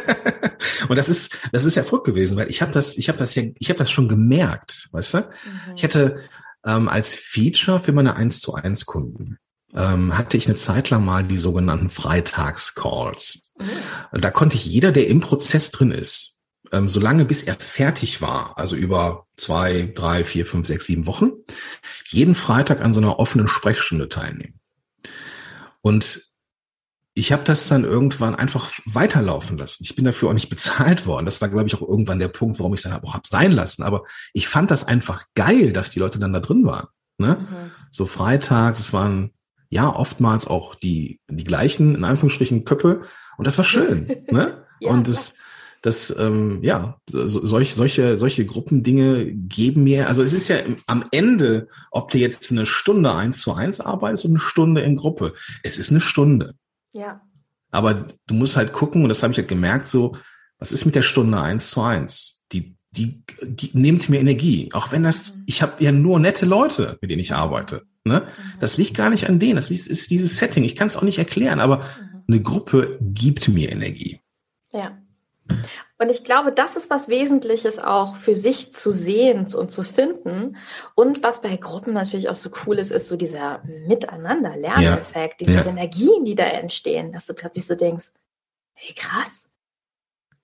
[0.89, 3.35] Und das ist, das ist ja verrückt gewesen, weil ich habe das, ich habe das
[3.35, 5.17] ja, ich habe das schon gemerkt, weißt du?
[5.19, 5.75] Mhm.
[5.75, 6.23] Ich hatte
[6.65, 9.37] ähm, als Feature für meine 1 zu 1 Kunden
[9.73, 13.53] ähm, hatte ich eine Zeit lang mal die sogenannten Freitagscalls.
[13.59, 14.21] Mhm.
[14.21, 16.39] Da konnte ich jeder, der im Prozess drin ist,
[16.71, 21.31] ähm, solange bis er fertig war, also über zwei, drei, vier, fünf, sechs, sieben Wochen,
[22.05, 24.59] jeden Freitag an so einer offenen Sprechstunde teilnehmen.
[25.81, 26.21] Und
[27.17, 29.83] ich habe das dann irgendwann einfach weiterlaufen lassen.
[29.83, 31.25] Ich bin dafür auch nicht bezahlt worden.
[31.25, 33.51] Das war, glaube ich, auch irgendwann der Punkt, warum ich es dann auch hab sein
[33.51, 33.83] lassen.
[33.83, 34.03] Aber
[34.33, 36.87] ich fand das einfach geil, dass die Leute dann da drin waren.
[37.17, 37.37] Ne?
[37.39, 37.71] Mhm.
[37.89, 39.31] So freitags, es waren
[39.69, 43.01] ja oftmals auch die, die gleichen, in Anführungsstrichen, Köpfe.
[43.37, 44.07] Und das war schön.
[44.29, 44.63] ne?
[44.79, 45.37] ja, und das,
[45.81, 51.05] das, ähm, ja, so, solch, solche, solche Gruppendinge geben mir, also es ist ja am
[51.11, 55.33] Ende, ob du jetzt eine Stunde eins zu eins arbeitest und eine Stunde in Gruppe.
[55.63, 56.55] Es ist eine Stunde.
[56.93, 57.21] Ja.
[57.71, 60.17] Aber du musst halt gucken, und das habe ich halt gemerkt, so,
[60.59, 62.45] was ist mit der Stunde eins zu eins?
[62.51, 64.69] Die, die, die nimmt mir Energie.
[64.73, 65.43] Auch wenn das, mhm.
[65.45, 67.83] ich habe ja nur nette Leute, mit denen ich arbeite.
[68.03, 68.21] Ne?
[68.21, 68.59] Mhm.
[68.59, 70.63] Das liegt gar nicht an denen, das ist dieses Setting.
[70.63, 72.23] Ich kann es auch nicht erklären, aber mhm.
[72.27, 74.21] eine Gruppe gibt mir Energie.
[74.71, 74.97] Ja.
[75.99, 80.57] Und ich glaube, das ist was Wesentliches auch für sich zu sehen und zu finden.
[80.93, 85.47] Und was bei Gruppen natürlich auch so cool ist, ist so dieser Miteinander-Lerneffekt, ja.
[85.47, 85.71] diese ja.
[85.71, 88.11] Energien, die da entstehen, dass du plötzlich so denkst,
[88.73, 89.47] hey, krass.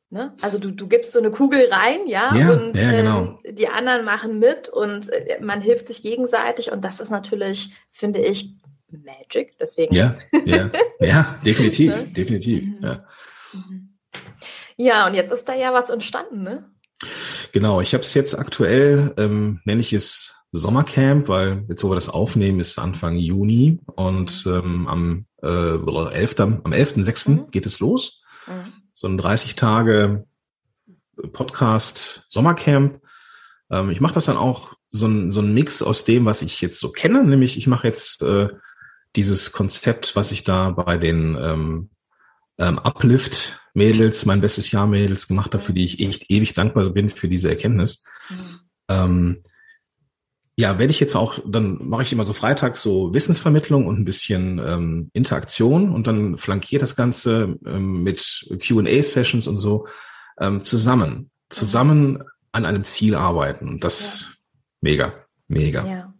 [0.09, 0.35] Ne?
[0.41, 3.39] Also du, du gibst so eine Kugel rein, ja, ja und genau.
[3.43, 7.73] ähm, die anderen machen mit und äh, man hilft sich gegenseitig und das ist natürlich,
[7.91, 8.53] finde ich,
[8.89, 9.57] Magic.
[9.59, 9.93] Deswegen.
[9.93, 12.03] Ja, ja, ja, definitiv, ne?
[12.05, 12.63] definitiv.
[12.63, 12.77] Mhm.
[12.81, 13.05] Ja.
[13.53, 13.83] Mhm.
[14.77, 16.69] Ja, und jetzt ist da ja was entstanden, ne?
[17.51, 21.95] Genau, ich habe es jetzt aktuell, ähm, nenne ich es Sommercamp, weil jetzt, wo wir
[21.95, 27.29] das aufnehmen, ist Anfang Juni und ähm, am, äh, 11., am 11.6.
[27.29, 27.51] Mhm.
[27.51, 28.21] geht es los.
[28.47, 28.71] Mhm.
[28.93, 30.25] So ein 30 Tage
[31.31, 33.01] Podcast Sommercamp.
[33.71, 36.62] Ähm, ich mache das dann auch so ein, so ein Mix aus dem, was ich
[36.62, 38.49] jetzt so kenne, nämlich ich mache jetzt äh,
[39.15, 41.89] dieses Konzept, was ich da bei den ähm,
[42.57, 46.89] ähm, Uplift Mädels, mein bestes Jahr Mädels gemacht habe, für die ich echt ewig dankbar
[46.91, 48.05] bin für diese Erkenntnis.
[48.29, 48.59] Mhm.
[48.87, 49.43] Ähm,
[50.55, 54.05] ja, werde ich jetzt auch, dann mache ich immer so freitags so Wissensvermittlung und ein
[54.05, 59.87] bisschen ähm, Interaktion und dann flankiert das Ganze ähm, mit QA-Sessions und so
[60.39, 61.31] ähm, zusammen.
[61.49, 63.67] Zusammen an einem Ziel arbeiten.
[63.67, 64.27] Und das ja.
[64.81, 65.13] mega,
[65.47, 65.85] mega.
[65.87, 66.12] Ja.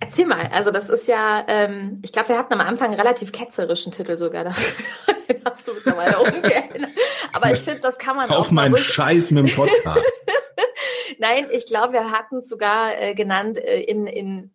[0.00, 3.32] Erzähl mal, also das ist ja, ähm, ich glaube, wir hatten am Anfang einen relativ
[3.32, 4.76] ketzerischen Titel sogar dafür.
[5.28, 6.90] Den hast du mittlerweile umgeändert.
[7.32, 10.26] Aber ich finde, das kann man Auf meinen Scheiß mit dem Podcast.
[11.18, 14.54] Nein, ich glaube, wir hatten es sogar äh, genannt äh, in, in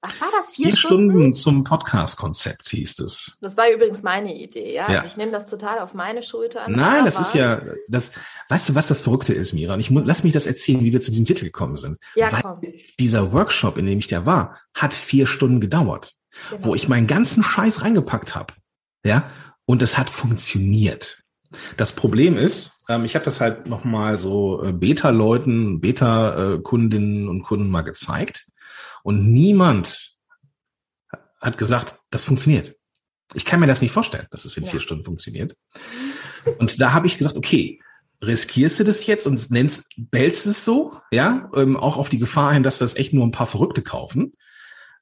[0.00, 0.50] was war das?
[0.50, 1.10] Vier, Vier Stunden?
[1.10, 1.32] Stunden?
[1.32, 3.36] zum Podcast-Konzept hieß es.
[3.40, 4.90] Das war übrigens meine Idee, ja.
[4.90, 4.98] ja.
[4.98, 6.72] Also ich nehme das total auf meine Schulter an.
[6.72, 8.12] Nein, das ist ja, das,
[8.48, 9.74] weißt du, was das Verrückte ist, Mira?
[9.74, 11.98] Und ich muss, lass mich das erzählen, wie wir zu diesem Titel gekommen sind.
[12.14, 12.60] Ja, Weil komm.
[13.00, 16.14] dieser Workshop, in dem ich da war, hat vier Stunden gedauert,
[16.50, 16.64] genau.
[16.66, 18.54] wo ich meinen ganzen Scheiß reingepackt habe.
[19.04, 19.28] Ja.
[19.66, 21.22] Und es hat funktioniert.
[21.76, 27.68] Das Problem ist, ähm, ich habe das halt nochmal so äh, Beta-Leuten, Beta-Kundinnen und Kunden
[27.68, 28.46] mal gezeigt.
[29.02, 30.12] Und niemand
[31.40, 32.76] hat gesagt, das funktioniert.
[33.34, 34.70] Ich kann mir das nicht vorstellen, dass es in ja.
[34.70, 35.54] vier Stunden funktioniert.
[36.58, 37.80] Und da habe ich gesagt, okay,
[38.22, 42.52] riskierst du das jetzt und nennst, bellst es so, ja, ähm, auch auf die Gefahr
[42.52, 44.32] hin, dass das echt nur ein paar Verrückte kaufen.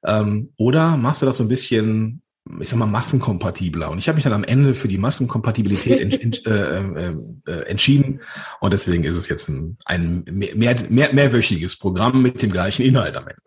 [0.05, 2.21] Ähm, oder machst du das so ein bisschen
[2.59, 3.89] ich sag mal, massenkompatibler.
[3.91, 7.51] Und ich habe mich dann am Ende für die Massenkompatibilität ent, ent, äh, äh, äh,
[7.67, 8.21] entschieden.
[8.59, 13.15] Und deswegen ist es jetzt ein, ein mehr, mehr, mehrwöchiges Programm mit dem gleichen Inhalt
[13.15, 13.41] am Ende.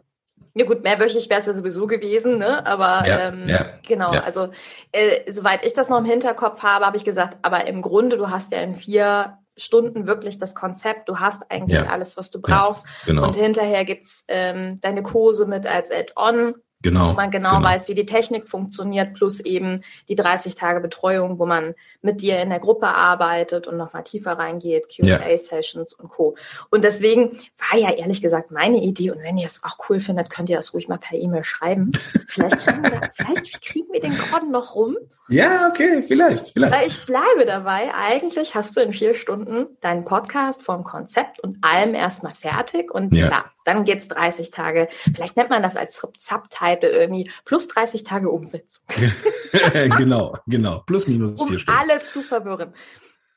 [0.54, 2.66] Ja gut, mehrwöchig wäre es ja sowieso gewesen, ne?
[2.66, 4.22] Aber ja, ähm, ja, genau, ja.
[4.22, 4.48] also
[4.92, 8.30] äh, soweit ich das noch im Hinterkopf habe, habe ich gesagt, aber im Grunde, du
[8.30, 12.86] hast ja in vier Stunden wirklich das Konzept, du hast eigentlich alles, was du brauchst.
[13.04, 13.24] Genau.
[13.24, 17.10] Und hinterher gibt's ähm, deine Kurse mit als Add-on Genau.
[17.10, 21.38] Wo man genau, genau, weiß, wie die Technik funktioniert, plus eben die 30 Tage Betreuung,
[21.38, 26.02] wo man mit dir in der Gruppe arbeitet und nochmal tiefer reingeht, QA-Sessions ja.
[26.02, 26.36] und Co.
[26.70, 27.38] Und deswegen
[27.70, 30.56] war ja ehrlich gesagt meine Idee, und wenn ihr es auch cool findet, könnt ihr
[30.56, 31.92] das ruhig mal per E-Mail schreiben.
[32.26, 34.96] Vielleicht kriegen wir, vielleicht kriegen wir den Gordon noch rum.
[35.30, 36.72] Ja, okay, vielleicht, vielleicht.
[36.72, 41.58] Weil ich bleibe dabei, eigentlich hast du in vier Stunden deinen Podcast vom Konzept und
[41.62, 43.28] allem erstmal fertig und ja.
[43.28, 44.88] klar, dann geht's 30 Tage.
[45.14, 48.84] Vielleicht nennt man das als Subtitle irgendwie plus 30 Tage Umsetzung.
[49.96, 50.82] genau, genau.
[50.84, 51.80] Plus minus um vier Stunden.
[51.80, 52.74] alle zu verwirren.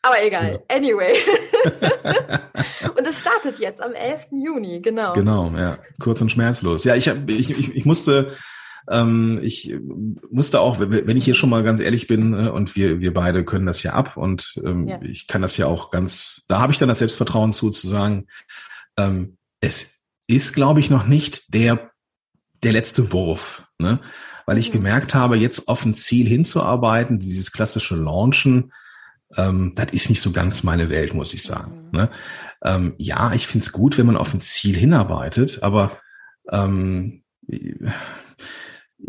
[0.01, 0.61] Aber egal.
[0.69, 0.75] Ja.
[0.75, 1.13] Anyway.
[2.97, 4.27] und es startet jetzt am 11.
[4.31, 5.13] Juni, genau.
[5.13, 5.77] Genau, ja.
[6.01, 6.83] Kurz und schmerzlos.
[6.83, 8.35] Ja, ich, hab, ich, ich, ich musste,
[8.89, 9.75] ähm, ich
[10.29, 13.45] musste auch, wenn ich hier schon mal ganz ehrlich bin, äh, und wir, wir beide
[13.45, 15.01] können das ja ab und ähm, ja.
[15.01, 18.27] ich kann das ja auch ganz, da habe ich dann das Selbstvertrauen zu, zu sagen,
[18.97, 21.91] ähm, es ist, glaube ich, noch nicht der,
[22.63, 23.67] der letzte Wurf.
[23.77, 23.99] Ne?
[24.45, 24.73] Weil ich mhm.
[24.73, 28.73] gemerkt habe, jetzt auf ein Ziel hinzuarbeiten, dieses klassische Launchen,
[29.35, 31.85] ähm, das ist nicht so ganz meine Welt, muss ich sagen.
[31.85, 31.99] Mhm.
[31.99, 32.09] Ne?
[32.63, 35.99] Ähm, ja, ich finde es gut, wenn man auf ein Ziel hinarbeitet, aber
[36.51, 37.23] ähm,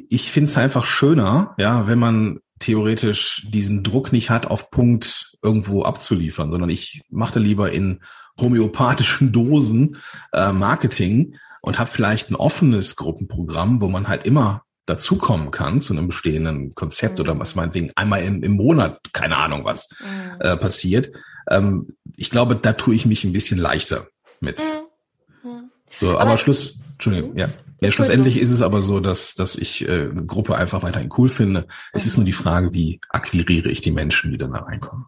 [0.08, 5.36] ich finde es einfach schöner, ja, wenn man theoretisch diesen Druck nicht hat, auf Punkt
[5.42, 8.00] irgendwo abzuliefern, sondern ich machte lieber in
[8.40, 9.98] homöopathischen Dosen
[10.32, 15.92] äh, Marketing und habe vielleicht ein offenes Gruppenprogramm, wo man halt immer dazukommen kann zu
[15.94, 17.20] einem bestehenden Konzept mhm.
[17.20, 20.40] oder was meinetwegen einmal im, im Monat, keine Ahnung was, mhm.
[20.40, 21.10] äh, passiert.
[21.48, 24.08] Ähm, ich glaube, da tue ich mich ein bisschen leichter
[24.40, 24.58] mit.
[25.42, 25.50] Mhm.
[25.50, 25.70] mhm.
[25.96, 27.38] So, aber, aber Schluss, Entschuldigung, mhm.
[27.38, 27.48] ja.
[27.80, 31.28] Ja, schlussendlich ist es aber so, dass, dass ich äh, eine Gruppe einfach weiterhin cool
[31.28, 31.66] finde.
[31.92, 35.06] Es ist nur die Frage, wie akquiriere ich die Menschen, die dann da reinkommen.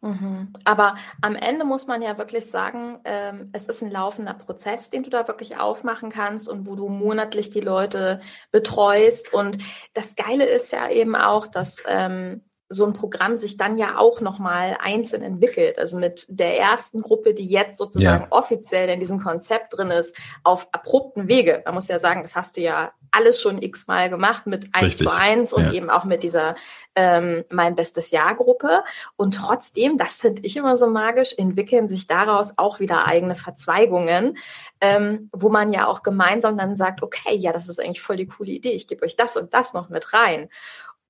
[0.00, 0.52] Mhm.
[0.64, 5.02] Aber am Ende muss man ja wirklich sagen, ähm, es ist ein laufender Prozess, den
[5.02, 8.20] du da wirklich aufmachen kannst und wo du monatlich die Leute
[8.52, 9.32] betreust.
[9.32, 9.58] Und
[9.94, 14.20] das Geile ist ja eben auch, dass ähm, so ein Programm sich dann ja auch
[14.20, 15.78] nochmal einzeln entwickelt.
[15.78, 18.28] Also mit der ersten Gruppe, die jetzt sozusagen ja.
[18.30, 21.62] offiziell in diesem Konzept drin ist, auf abrupten Wege.
[21.64, 25.10] Man muss ja sagen, das hast du ja alles schon x-mal gemacht mit eins zu
[25.10, 25.72] eins und ja.
[25.72, 26.56] eben auch mit dieser
[26.94, 28.84] ähm, Mein Bestes Jahr-Gruppe.
[29.16, 34.36] Und trotzdem, das finde ich immer so magisch, entwickeln sich daraus auch wieder eigene Verzweigungen,
[34.82, 38.26] ähm, wo man ja auch gemeinsam dann sagt, okay, ja, das ist eigentlich voll die
[38.26, 40.50] coole Idee, ich gebe euch das und das noch mit rein.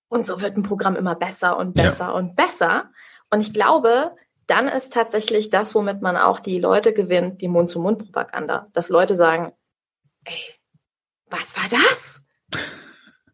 [0.09, 2.13] Und so wird ein Programm immer besser und besser ja.
[2.13, 2.91] und besser.
[3.31, 4.17] Und ich glaube,
[4.47, 8.69] dann ist tatsächlich das, womit man auch die Leute gewinnt, die Mund-zu-Mund-Propaganda.
[8.73, 9.53] Dass Leute sagen,
[10.25, 10.55] ey,
[11.27, 12.21] was war das?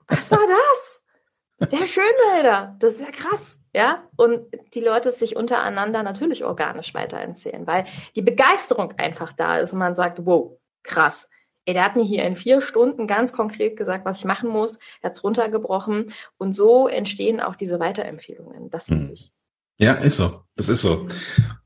[0.09, 1.71] Was war das?
[1.71, 3.57] Der Schönwälder, das ist ja krass.
[3.73, 9.73] Ja, und die Leute sich untereinander natürlich organisch weitererzählen, weil die Begeisterung einfach da ist
[9.73, 11.29] und man sagt, wow, krass,
[11.67, 14.79] ey, der hat mir hier in vier Stunden ganz konkret gesagt, was ich machen muss,
[15.01, 18.71] er hat es runtergebrochen und so entstehen auch diese Weiterempfehlungen.
[18.71, 19.11] Das hm.
[19.13, 19.33] ich.
[19.79, 20.43] Ja, ist so.
[20.57, 21.09] Das ist so.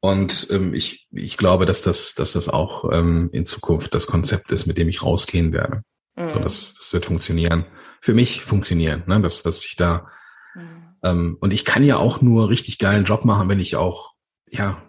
[0.00, 4.50] Und ähm, ich, ich glaube, dass das, dass das auch ähm, in Zukunft das Konzept
[4.50, 5.82] ist, mit dem ich rausgehen werde.
[6.16, 6.28] Mhm.
[6.28, 7.66] So, das, das wird funktionieren.
[8.00, 9.20] Für mich funktionieren, ne?
[9.20, 10.08] dass, dass ich da
[10.54, 10.96] mhm.
[11.02, 14.14] ähm, und ich kann ja auch nur richtig geilen Job machen, wenn ich auch
[14.50, 14.82] ja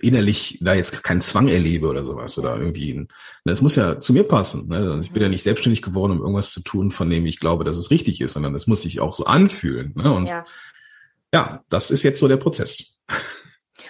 [0.00, 3.06] innerlich da jetzt keinen Zwang erlebe oder sowas oder irgendwie.
[3.44, 4.68] Das muss ja zu mir passen.
[4.68, 4.98] Ne?
[5.02, 7.76] Ich bin ja nicht selbstständig geworden, um irgendwas zu tun, von dem ich glaube, dass
[7.76, 9.92] es richtig ist, sondern es muss sich auch so anfühlen.
[9.94, 10.12] Ne?
[10.12, 10.44] Und ja.
[11.32, 12.98] ja, das ist jetzt so der Prozess.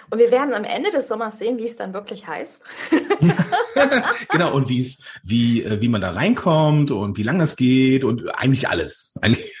[0.09, 2.63] Und wir werden am Ende des Sommers sehen, wie es dann wirklich heißt.
[4.29, 8.05] genau, und wie es, wie, äh, wie man da reinkommt und wie lange es geht
[8.05, 9.15] und eigentlich alles.
[9.21, 9.53] Eigentlich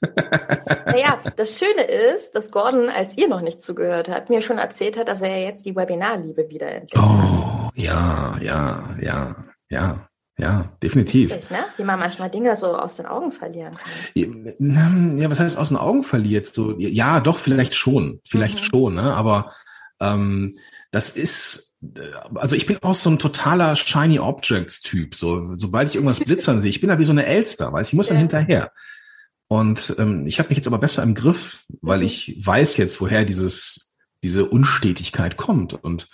[0.00, 4.96] naja, das Schöne ist, dass Gordon, als ihr noch nicht zugehört habt, mir schon erzählt
[4.96, 6.98] hat, dass er ja jetzt die Webinarliebe wieder entdeckt.
[6.98, 9.36] Oh, ja, ja, ja,
[9.68, 10.06] ja.
[10.38, 11.32] Ja, definitiv.
[11.32, 11.66] Richtig, ne?
[11.76, 15.18] Wie man manchmal Dinge so aus den Augen verlieren kann.
[15.18, 16.46] Ja, was heißt aus den Augen verliert?
[16.46, 18.20] So, ja, doch, vielleicht schon.
[18.26, 18.64] Vielleicht mhm.
[18.64, 19.14] schon, ne?
[19.14, 19.52] Aber
[20.00, 20.58] ähm,
[20.92, 21.74] das ist,
[22.34, 25.14] also ich bin auch so ein totaler Shiny Objects Typ.
[25.14, 27.92] So, sobald ich irgendwas blitzern sehe, ich bin da wie so eine Elster, weil ich
[27.92, 28.14] muss ja.
[28.14, 28.72] dann hinterher.
[29.52, 32.06] Und ähm, ich habe mich jetzt aber besser im Griff, weil mhm.
[32.06, 35.74] ich weiß jetzt, woher dieses, diese Unstetigkeit kommt.
[35.74, 36.08] Und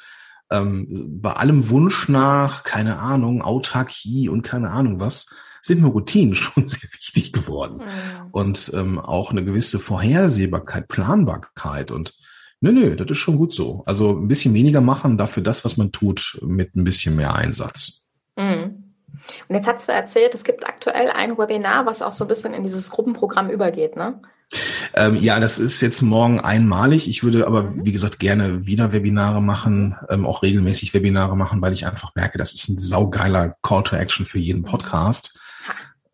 [0.51, 0.89] ähm,
[1.21, 5.29] bei allem Wunsch nach, keine Ahnung, Autarkie und keine Ahnung was,
[5.61, 7.83] sind mir Routinen schon sehr wichtig geworden.
[7.85, 8.31] Mhm.
[8.31, 11.91] Und ähm, auch eine gewisse Vorhersehbarkeit, Planbarkeit.
[11.91, 12.15] Und
[12.63, 13.83] nö, nö, das ist schon gut so.
[13.85, 18.07] Also ein bisschen weniger machen, dafür das, was man tut, mit ein bisschen mehr Einsatz.
[18.37, 18.76] Mhm.
[19.49, 22.55] Und jetzt hast du erzählt, es gibt aktuell ein Webinar, was auch so ein bisschen
[22.55, 24.21] in dieses Gruppenprogramm übergeht, ne?
[24.95, 27.09] Ähm, ja, das ist jetzt morgen einmalig.
[27.09, 27.85] Ich würde aber, mhm.
[27.85, 32.39] wie gesagt, gerne wieder Webinare machen, ähm, auch regelmäßig Webinare machen, weil ich einfach merke,
[32.39, 34.67] das ist ein saugeiler Call to Action für jeden mhm.
[34.67, 35.39] Podcast.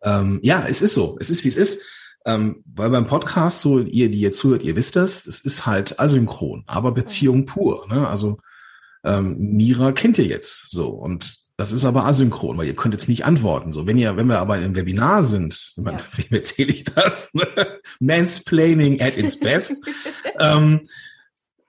[0.01, 1.17] Ähm, ja, es ist so.
[1.19, 1.85] Es ist, wie es ist.
[2.25, 5.99] Ähm, weil beim Podcast, so ihr, die ihr zuhört, ihr wisst das, es ist halt
[5.99, 7.45] asynchron, aber Beziehung mhm.
[7.45, 7.87] pur.
[7.89, 8.07] Ne?
[8.07, 8.39] Also
[9.03, 13.09] ähm, Mira kennt ihr jetzt so und das ist aber asynchron, weil ihr könnt jetzt
[13.09, 13.71] nicht antworten.
[13.71, 15.97] So, wenn ihr, wenn wir aber im Webinar sind, ja.
[16.15, 17.31] wie erzähle ich das?
[17.99, 19.85] Mansplaining at its best.
[20.39, 20.81] ähm,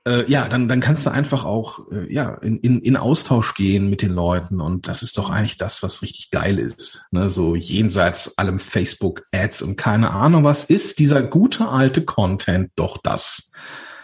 [0.06, 3.90] äh, ja, dann, dann kannst du einfach auch äh, ja, in, in, in Austausch gehen
[3.90, 4.60] mit den Leuten.
[4.60, 7.02] Und das ist doch eigentlich das, was richtig geil ist.
[7.10, 7.28] Ne?
[7.28, 13.52] So jenseits allem Facebook-Ads und keine Ahnung, was ist dieser gute alte Content doch das,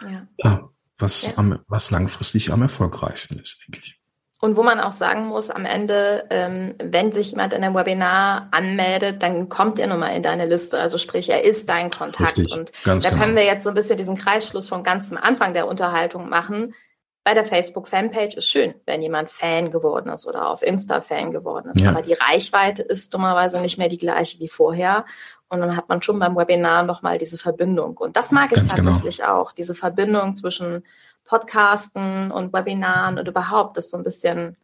[0.03, 0.27] ja.
[0.39, 1.39] ja was.
[1.39, 4.00] Am, was langfristig am erfolgreichsten ist, denke ich.
[4.43, 8.49] Und wo man auch sagen muss, am Ende, ähm, wenn sich jemand in einem Webinar
[8.53, 10.81] anmeldet, dann kommt er nochmal in deine Liste.
[10.81, 12.39] Also sprich, er ist dein Kontakt.
[12.39, 13.23] Richtig, und da genau.
[13.23, 16.75] können wir jetzt so ein bisschen diesen Kreisschluss von ganz am Anfang der Unterhaltung machen.
[17.23, 21.73] Bei der Facebook-Fanpage ist schön, wenn jemand Fan geworden ist oder auf Insta Fan geworden
[21.75, 21.83] ist.
[21.83, 21.91] Ja.
[21.91, 25.05] Aber die Reichweite ist dummerweise nicht mehr die gleiche wie vorher.
[25.51, 27.99] Und dann hat man schon beim Webinar nochmal diese Verbindung.
[27.99, 28.93] Und das mag ich ganz genau.
[28.93, 29.43] tatsächlich genau.
[29.43, 29.53] auch.
[29.53, 30.83] Diese Verbindung zwischen
[31.31, 34.57] Podcasten und Webinaren und überhaupt das so ein bisschen.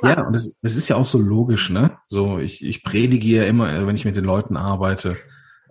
[0.00, 1.98] Ja, und das, das ist ja auch so logisch, ne?
[2.06, 5.16] So, ich, ich predige ja immer, äh, wenn ich mit den Leuten arbeite,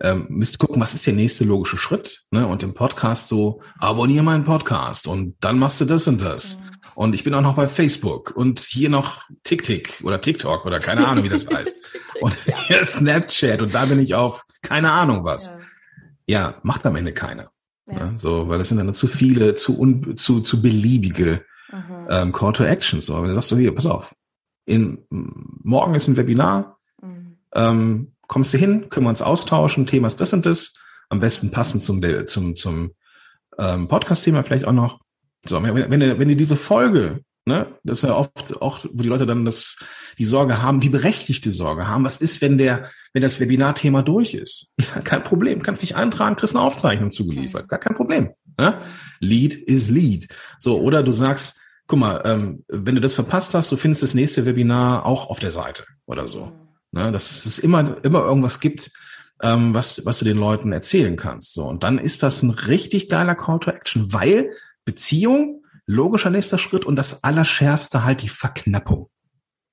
[0.02, 2.46] ähm, müsst gucken, was ist der nächste logische Schritt, ne?
[2.46, 6.58] Und im Podcast so, abonniere meinen Podcast und dann machst du das und das.
[6.58, 6.68] Mhm.
[6.94, 11.08] Und ich bin auch noch bei Facebook und hier noch TikTok oder TikTok oder keine
[11.08, 11.90] Ahnung, wie das heißt.
[12.20, 15.46] und hier Snapchat und da bin ich auf keine Ahnung was.
[16.26, 17.50] Ja, ja macht am Ende keiner.
[17.90, 18.10] Ja.
[18.10, 18.18] Ne?
[18.18, 22.06] So, weil das sind dann zu viele, zu, un, zu, zu beliebige mhm.
[22.08, 23.06] ähm, Call to Actions.
[23.06, 24.14] So, wenn du sagst, so hier, pass auf,
[24.66, 27.38] in, morgen ist ein Webinar, mhm.
[27.54, 30.74] ähm, kommst du hin, können wir uns austauschen, Thema ist das und das,
[31.08, 32.92] am besten passend zum, zum, zum
[33.58, 35.00] ähm, Podcast-Thema vielleicht auch noch.
[35.46, 37.66] So, wenn, wenn, du, wenn du diese Folge Ne?
[37.82, 39.78] Das ist ja oft auch, wo die Leute dann das,
[40.18, 42.04] die Sorge haben, die berechtigte Sorge haben.
[42.04, 44.74] Was ist, wenn der, wenn das Webinarthema durch ist?
[45.04, 45.62] Kein Problem.
[45.62, 47.66] Kannst dich eintragen, kriegst eine Aufzeichnung zugeliefert.
[47.66, 48.30] Gar kein Problem.
[48.58, 48.82] Ne?
[49.20, 50.28] Lead is Lead.
[50.58, 54.12] So, oder du sagst, guck mal, ähm, wenn du das verpasst hast, du findest das
[54.12, 56.52] nächste Webinar auch auf der Seite oder so.
[56.92, 57.10] Ne?
[57.12, 58.90] Dass es immer, immer irgendwas gibt,
[59.42, 61.54] ähm, was, was du den Leuten erzählen kannst.
[61.54, 64.50] So, und dann ist das ein richtig geiler Call to Action, weil
[64.84, 65.57] Beziehung
[65.88, 69.10] logischer nächster Schritt und das Allerschärfste halt die Verknappung.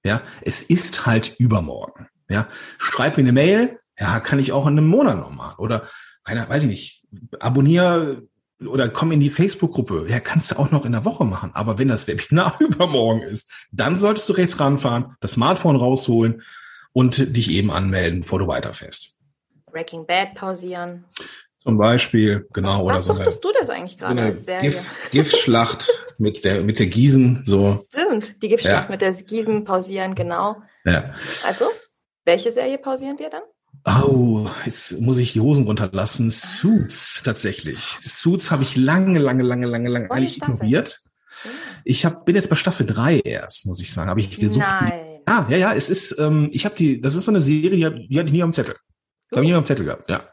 [0.03, 2.07] Ja, es ist halt übermorgen.
[2.29, 2.47] Ja,
[2.77, 3.79] schreib mir eine Mail.
[3.99, 5.59] Ja, kann ich auch in einem Monat noch machen.
[5.59, 5.87] Oder,
[6.23, 7.07] einer, weiß ich nicht,
[7.39, 8.23] abonniere
[8.65, 10.05] oder komm in die Facebook-Gruppe.
[10.07, 11.51] Ja, kannst du auch noch in der Woche machen.
[11.53, 16.41] Aber wenn das Webinar übermorgen ist, dann solltest du rechts ranfahren, das Smartphone rausholen
[16.93, 19.19] und dich eben anmelden, bevor du weiterfährst.
[19.71, 21.03] Breaking Bad pausieren.
[21.65, 22.85] Zum Beispiel, genau.
[22.85, 24.61] Was, was oder suchtest so eine, du das eigentlich gerade als Serie?
[24.69, 27.83] Gift, Giftschlacht mit der, mit der Gießen, so.
[27.89, 28.91] Stimmt, die Giftschlacht ja.
[28.91, 30.57] mit der Gießen pausieren, genau.
[30.85, 31.15] Ja.
[31.43, 31.65] Also,
[32.23, 33.41] welche Serie pausieren wir dann?
[34.03, 36.29] Oh, jetzt muss ich die Hosen runterlassen.
[36.29, 37.97] Suits tatsächlich.
[38.01, 41.01] Suits habe ich lange, lange, lange, lange, lange eigentlich ignoriert.
[41.83, 44.09] Ich hab, bin jetzt bei Staffel 3 erst, muss ich sagen.
[44.09, 44.65] Habe ich gesucht.
[44.67, 45.19] Nein.
[45.25, 48.07] Ah, ja, ja, es ist, ähm, ich habe die, das ist so eine Serie, die,
[48.07, 48.75] die hatte ich nie am Zettel.
[49.31, 50.29] Habe ich nie am Zettel gehabt, ja.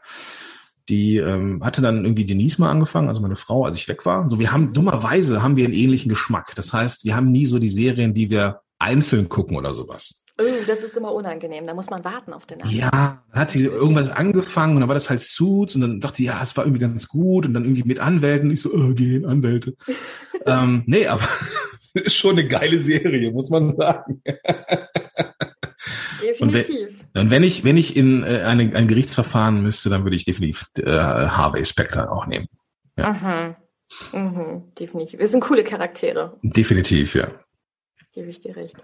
[0.89, 4.29] Die ähm, hatte dann irgendwie Denise mal angefangen, also meine Frau, als ich weg war.
[4.29, 6.53] So, wir haben dummerweise haben wir einen ähnlichen Geschmack.
[6.55, 10.23] Das heißt, wir haben nie so die Serien, die wir einzeln gucken oder sowas.
[10.41, 11.67] Oh, das ist immer unangenehm.
[11.67, 12.79] Da muss man warten auf den anderen.
[12.79, 16.17] Ja, dann hat sie irgendwas angefangen und dann war das halt Suits und dann dachte
[16.17, 18.49] sie, ja, es war irgendwie ganz gut und dann irgendwie mit Anwälten.
[18.49, 19.75] Ich so, oh, gehen Anwälte.
[20.45, 21.27] ähm, nee, aber
[21.93, 24.23] ist schon eine geile Serie, muss man sagen.
[26.21, 26.89] Definitiv.
[26.89, 30.15] Und wenn, und wenn ich, wenn ich in äh, eine, ein Gerichtsverfahren müsste, dann würde
[30.15, 32.47] ich definitiv äh, Harvey Specter auch nehmen.
[32.97, 33.13] Ja.
[33.13, 33.55] Mhm.
[34.11, 35.19] Mhm, definitiv.
[35.19, 36.37] Wir sind coole Charaktere.
[36.41, 37.27] Definitiv, ja.
[38.13, 38.75] Gebe ich dir recht.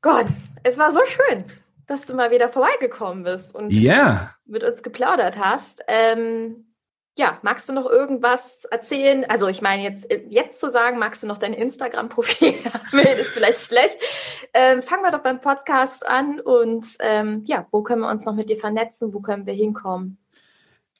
[0.00, 0.26] Gott,
[0.62, 1.44] es war so schön,
[1.86, 4.34] dass du mal wieder vorbeigekommen bist und yeah.
[4.46, 5.82] mit uns geplaudert hast.
[5.88, 6.67] Ähm,
[7.18, 9.24] ja, magst du noch irgendwas erzählen?
[9.28, 12.54] Also ich meine, jetzt, jetzt zu sagen, magst du noch dein Instagram-Profil
[13.20, 13.98] ist vielleicht schlecht.
[14.54, 18.34] Ähm, fangen wir doch beim Podcast an und ähm, ja, wo können wir uns noch
[18.34, 19.12] mit dir vernetzen?
[19.12, 20.18] Wo können wir hinkommen?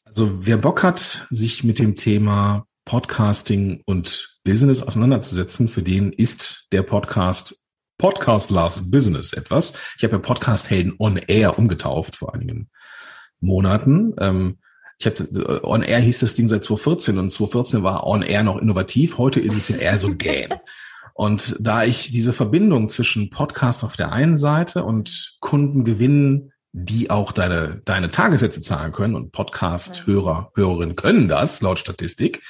[0.05, 6.67] Also wer Bock hat, sich mit dem Thema Podcasting und Business auseinanderzusetzen, für den ist
[6.73, 7.65] der Podcast
[7.99, 9.75] Podcast Loves Business etwas.
[9.97, 12.71] Ich habe ja Podcast Helden on Air umgetauft vor einigen
[13.41, 14.15] Monaten.
[14.21, 14.59] Ähm,
[14.99, 18.43] ich habe äh, On Air hieß das Ding seit 2014 und 2014 war On Air
[18.43, 19.19] noch innovativ.
[19.19, 20.51] Heute ist es ja eher so Game.
[21.15, 27.11] Und da ich diese Verbindung zwischen Podcast auf der einen Seite und Kunden gewinnen, die
[27.11, 32.45] auch deine, deine Tagessätze zahlen können und Podcast-Hörer, Hörerinnen können das laut Statistik,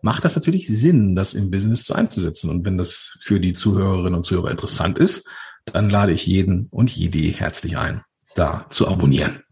[0.00, 2.48] macht das natürlich Sinn, das im Business so einzusetzen.
[2.48, 5.28] Und wenn das für die Zuhörerinnen und Zuhörer interessant ist,
[5.66, 8.00] dann lade ich jeden und jede herzlich ein,
[8.34, 9.42] da zu abonnieren.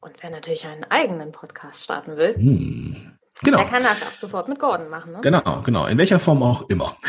[0.00, 3.18] Und wer natürlich einen eigenen Podcast starten will, hm.
[3.42, 3.58] genau.
[3.58, 5.12] der kann das ab sofort mit Gordon machen.
[5.12, 5.18] Ne?
[5.22, 5.86] Genau, genau.
[5.86, 6.96] In welcher Form auch immer.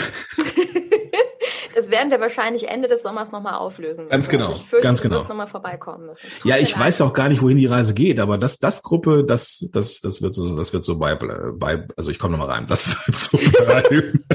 [1.73, 4.09] Das werden wir wahrscheinlich Ende des Sommers nochmal auflösen.
[4.09, 4.51] Ganz also genau.
[4.51, 5.19] Ich fürchte, ganz genau.
[5.19, 6.27] Nochmal vorbeikommen müssen.
[6.43, 9.23] Ja, ich weiß ja auch gar nicht, wohin die Reise geht, aber das, das Gruppe,
[9.23, 12.65] das, das, das wird so, das wird so bei, bei also ich komme nochmal rein.
[12.67, 14.25] Das wird so bleiben.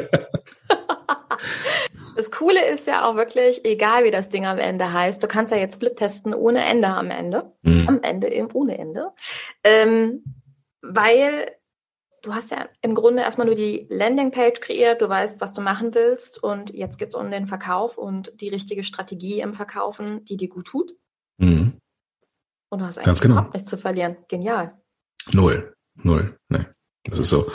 [2.47, 5.59] Coole ist ja auch wirklich, egal wie das Ding am Ende heißt, du kannst ja
[5.59, 7.53] jetzt Split testen ohne Ende am Ende.
[7.62, 7.88] Mhm.
[7.88, 9.11] Am Ende eben ohne Ende.
[9.64, 10.22] Ähm,
[10.80, 11.51] weil
[12.22, 15.92] du hast ja im Grunde erstmal nur die Landingpage kreiert, du weißt, was du machen
[15.97, 20.36] willst und jetzt geht es um den Verkauf und die richtige Strategie im Verkaufen, die
[20.36, 20.94] dir gut tut.
[21.38, 21.80] Mhm.
[22.68, 23.34] Und du hast eigentlich genau.
[23.34, 24.18] überhaupt nichts zu verlieren.
[24.28, 24.80] Genial.
[25.32, 25.74] Null.
[26.01, 26.38] Null.
[26.49, 26.66] Nee.
[27.03, 27.51] Das ist so.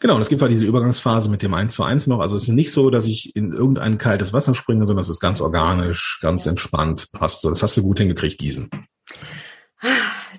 [0.00, 2.20] Genau, und es gibt halt diese Übergangsphase mit dem 1 zu 1 noch.
[2.20, 5.20] Also es ist nicht so, dass ich in irgendein kaltes Wasser springe, sondern es ist
[5.20, 7.48] ganz organisch, ganz entspannt, passt so.
[7.48, 8.70] Das hast du gut hingekriegt, Gießen.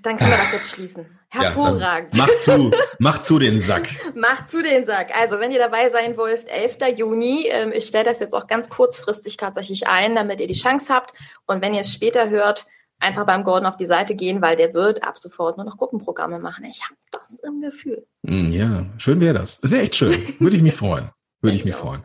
[0.04, 1.06] Dann können wir das jetzt schließen.
[1.30, 2.16] Hervorragend.
[2.16, 3.90] Ja, mach zu, mach zu den Sack.
[4.16, 5.16] mach zu den Sack.
[5.16, 6.98] Also, wenn ihr dabei sein wollt, 11.
[6.98, 10.94] Juni, ähm, ich stelle das jetzt auch ganz kurzfristig tatsächlich ein, damit ihr die Chance
[10.94, 11.14] habt.
[11.46, 12.66] Und wenn ihr es später hört,
[13.00, 16.40] einfach beim Gordon auf die Seite gehen, weil der wird ab sofort nur noch Gruppenprogramme
[16.40, 16.66] machen.
[16.66, 18.06] Ich habe das im Gefühl.
[18.24, 19.62] Mm, ja, schön wäre das.
[19.62, 20.36] Das wäre echt schön.
[20.40, 21.10] Würde ich mich freuen.
[21.42, 22.04] Würde ich mich freuen.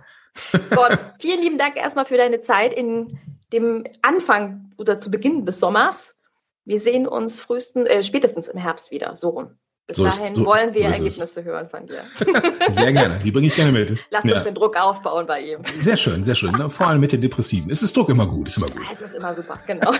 [0.74, 3.18] Gordon, vielen lieben Dank erstmal für deine Zeit in
[3.52, 6.20] dem Anfang oder zu Beginn des Sommers.
[6.64, 9.58] Wir sehen uns frühestens, äh, spätestens im Herbst wieder, so rum.
[9.86, 11.44] Bis so dahin ist, so, wollen wir so Ergebnisse es.
[11.44, 12.04] hören von dir.
[12.70, 13.98] Sehr gerne, die bringe ich gerne mit.
[14.10, 14.36] Lass ja.
[14.36, 15.58] uns den Druck aufbauen bei ihm.
[15.80, 16.70] Sehr schön, sehr schön.
[16.70, 17.70] Vor allem mit den Depressiven.
[17.70, 18.82] Es ist Druck immer gut, ist immer gut.
[18.92, 19.92] Es ist immer super, genau.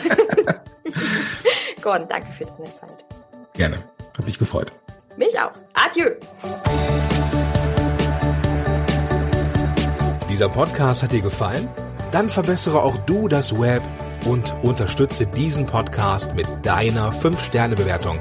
[1.83, 3.05] Gordon, danke für deine Zeit.
[3.55, 3.78] Gerne,
[4.16, 4.70] hat mich gefreut.
[5.16, 5.53] Mich auch.
[5.74, 6.11] Adieu.
[10.30, 11.68] Dieser Podcast hat dir gefallen?
[12.12, 13.83] Dann verbessere auch du das Web
[14.26, 18.20] und unterstütze diesen Podcast mit deiner 5-Sterne-Bewertung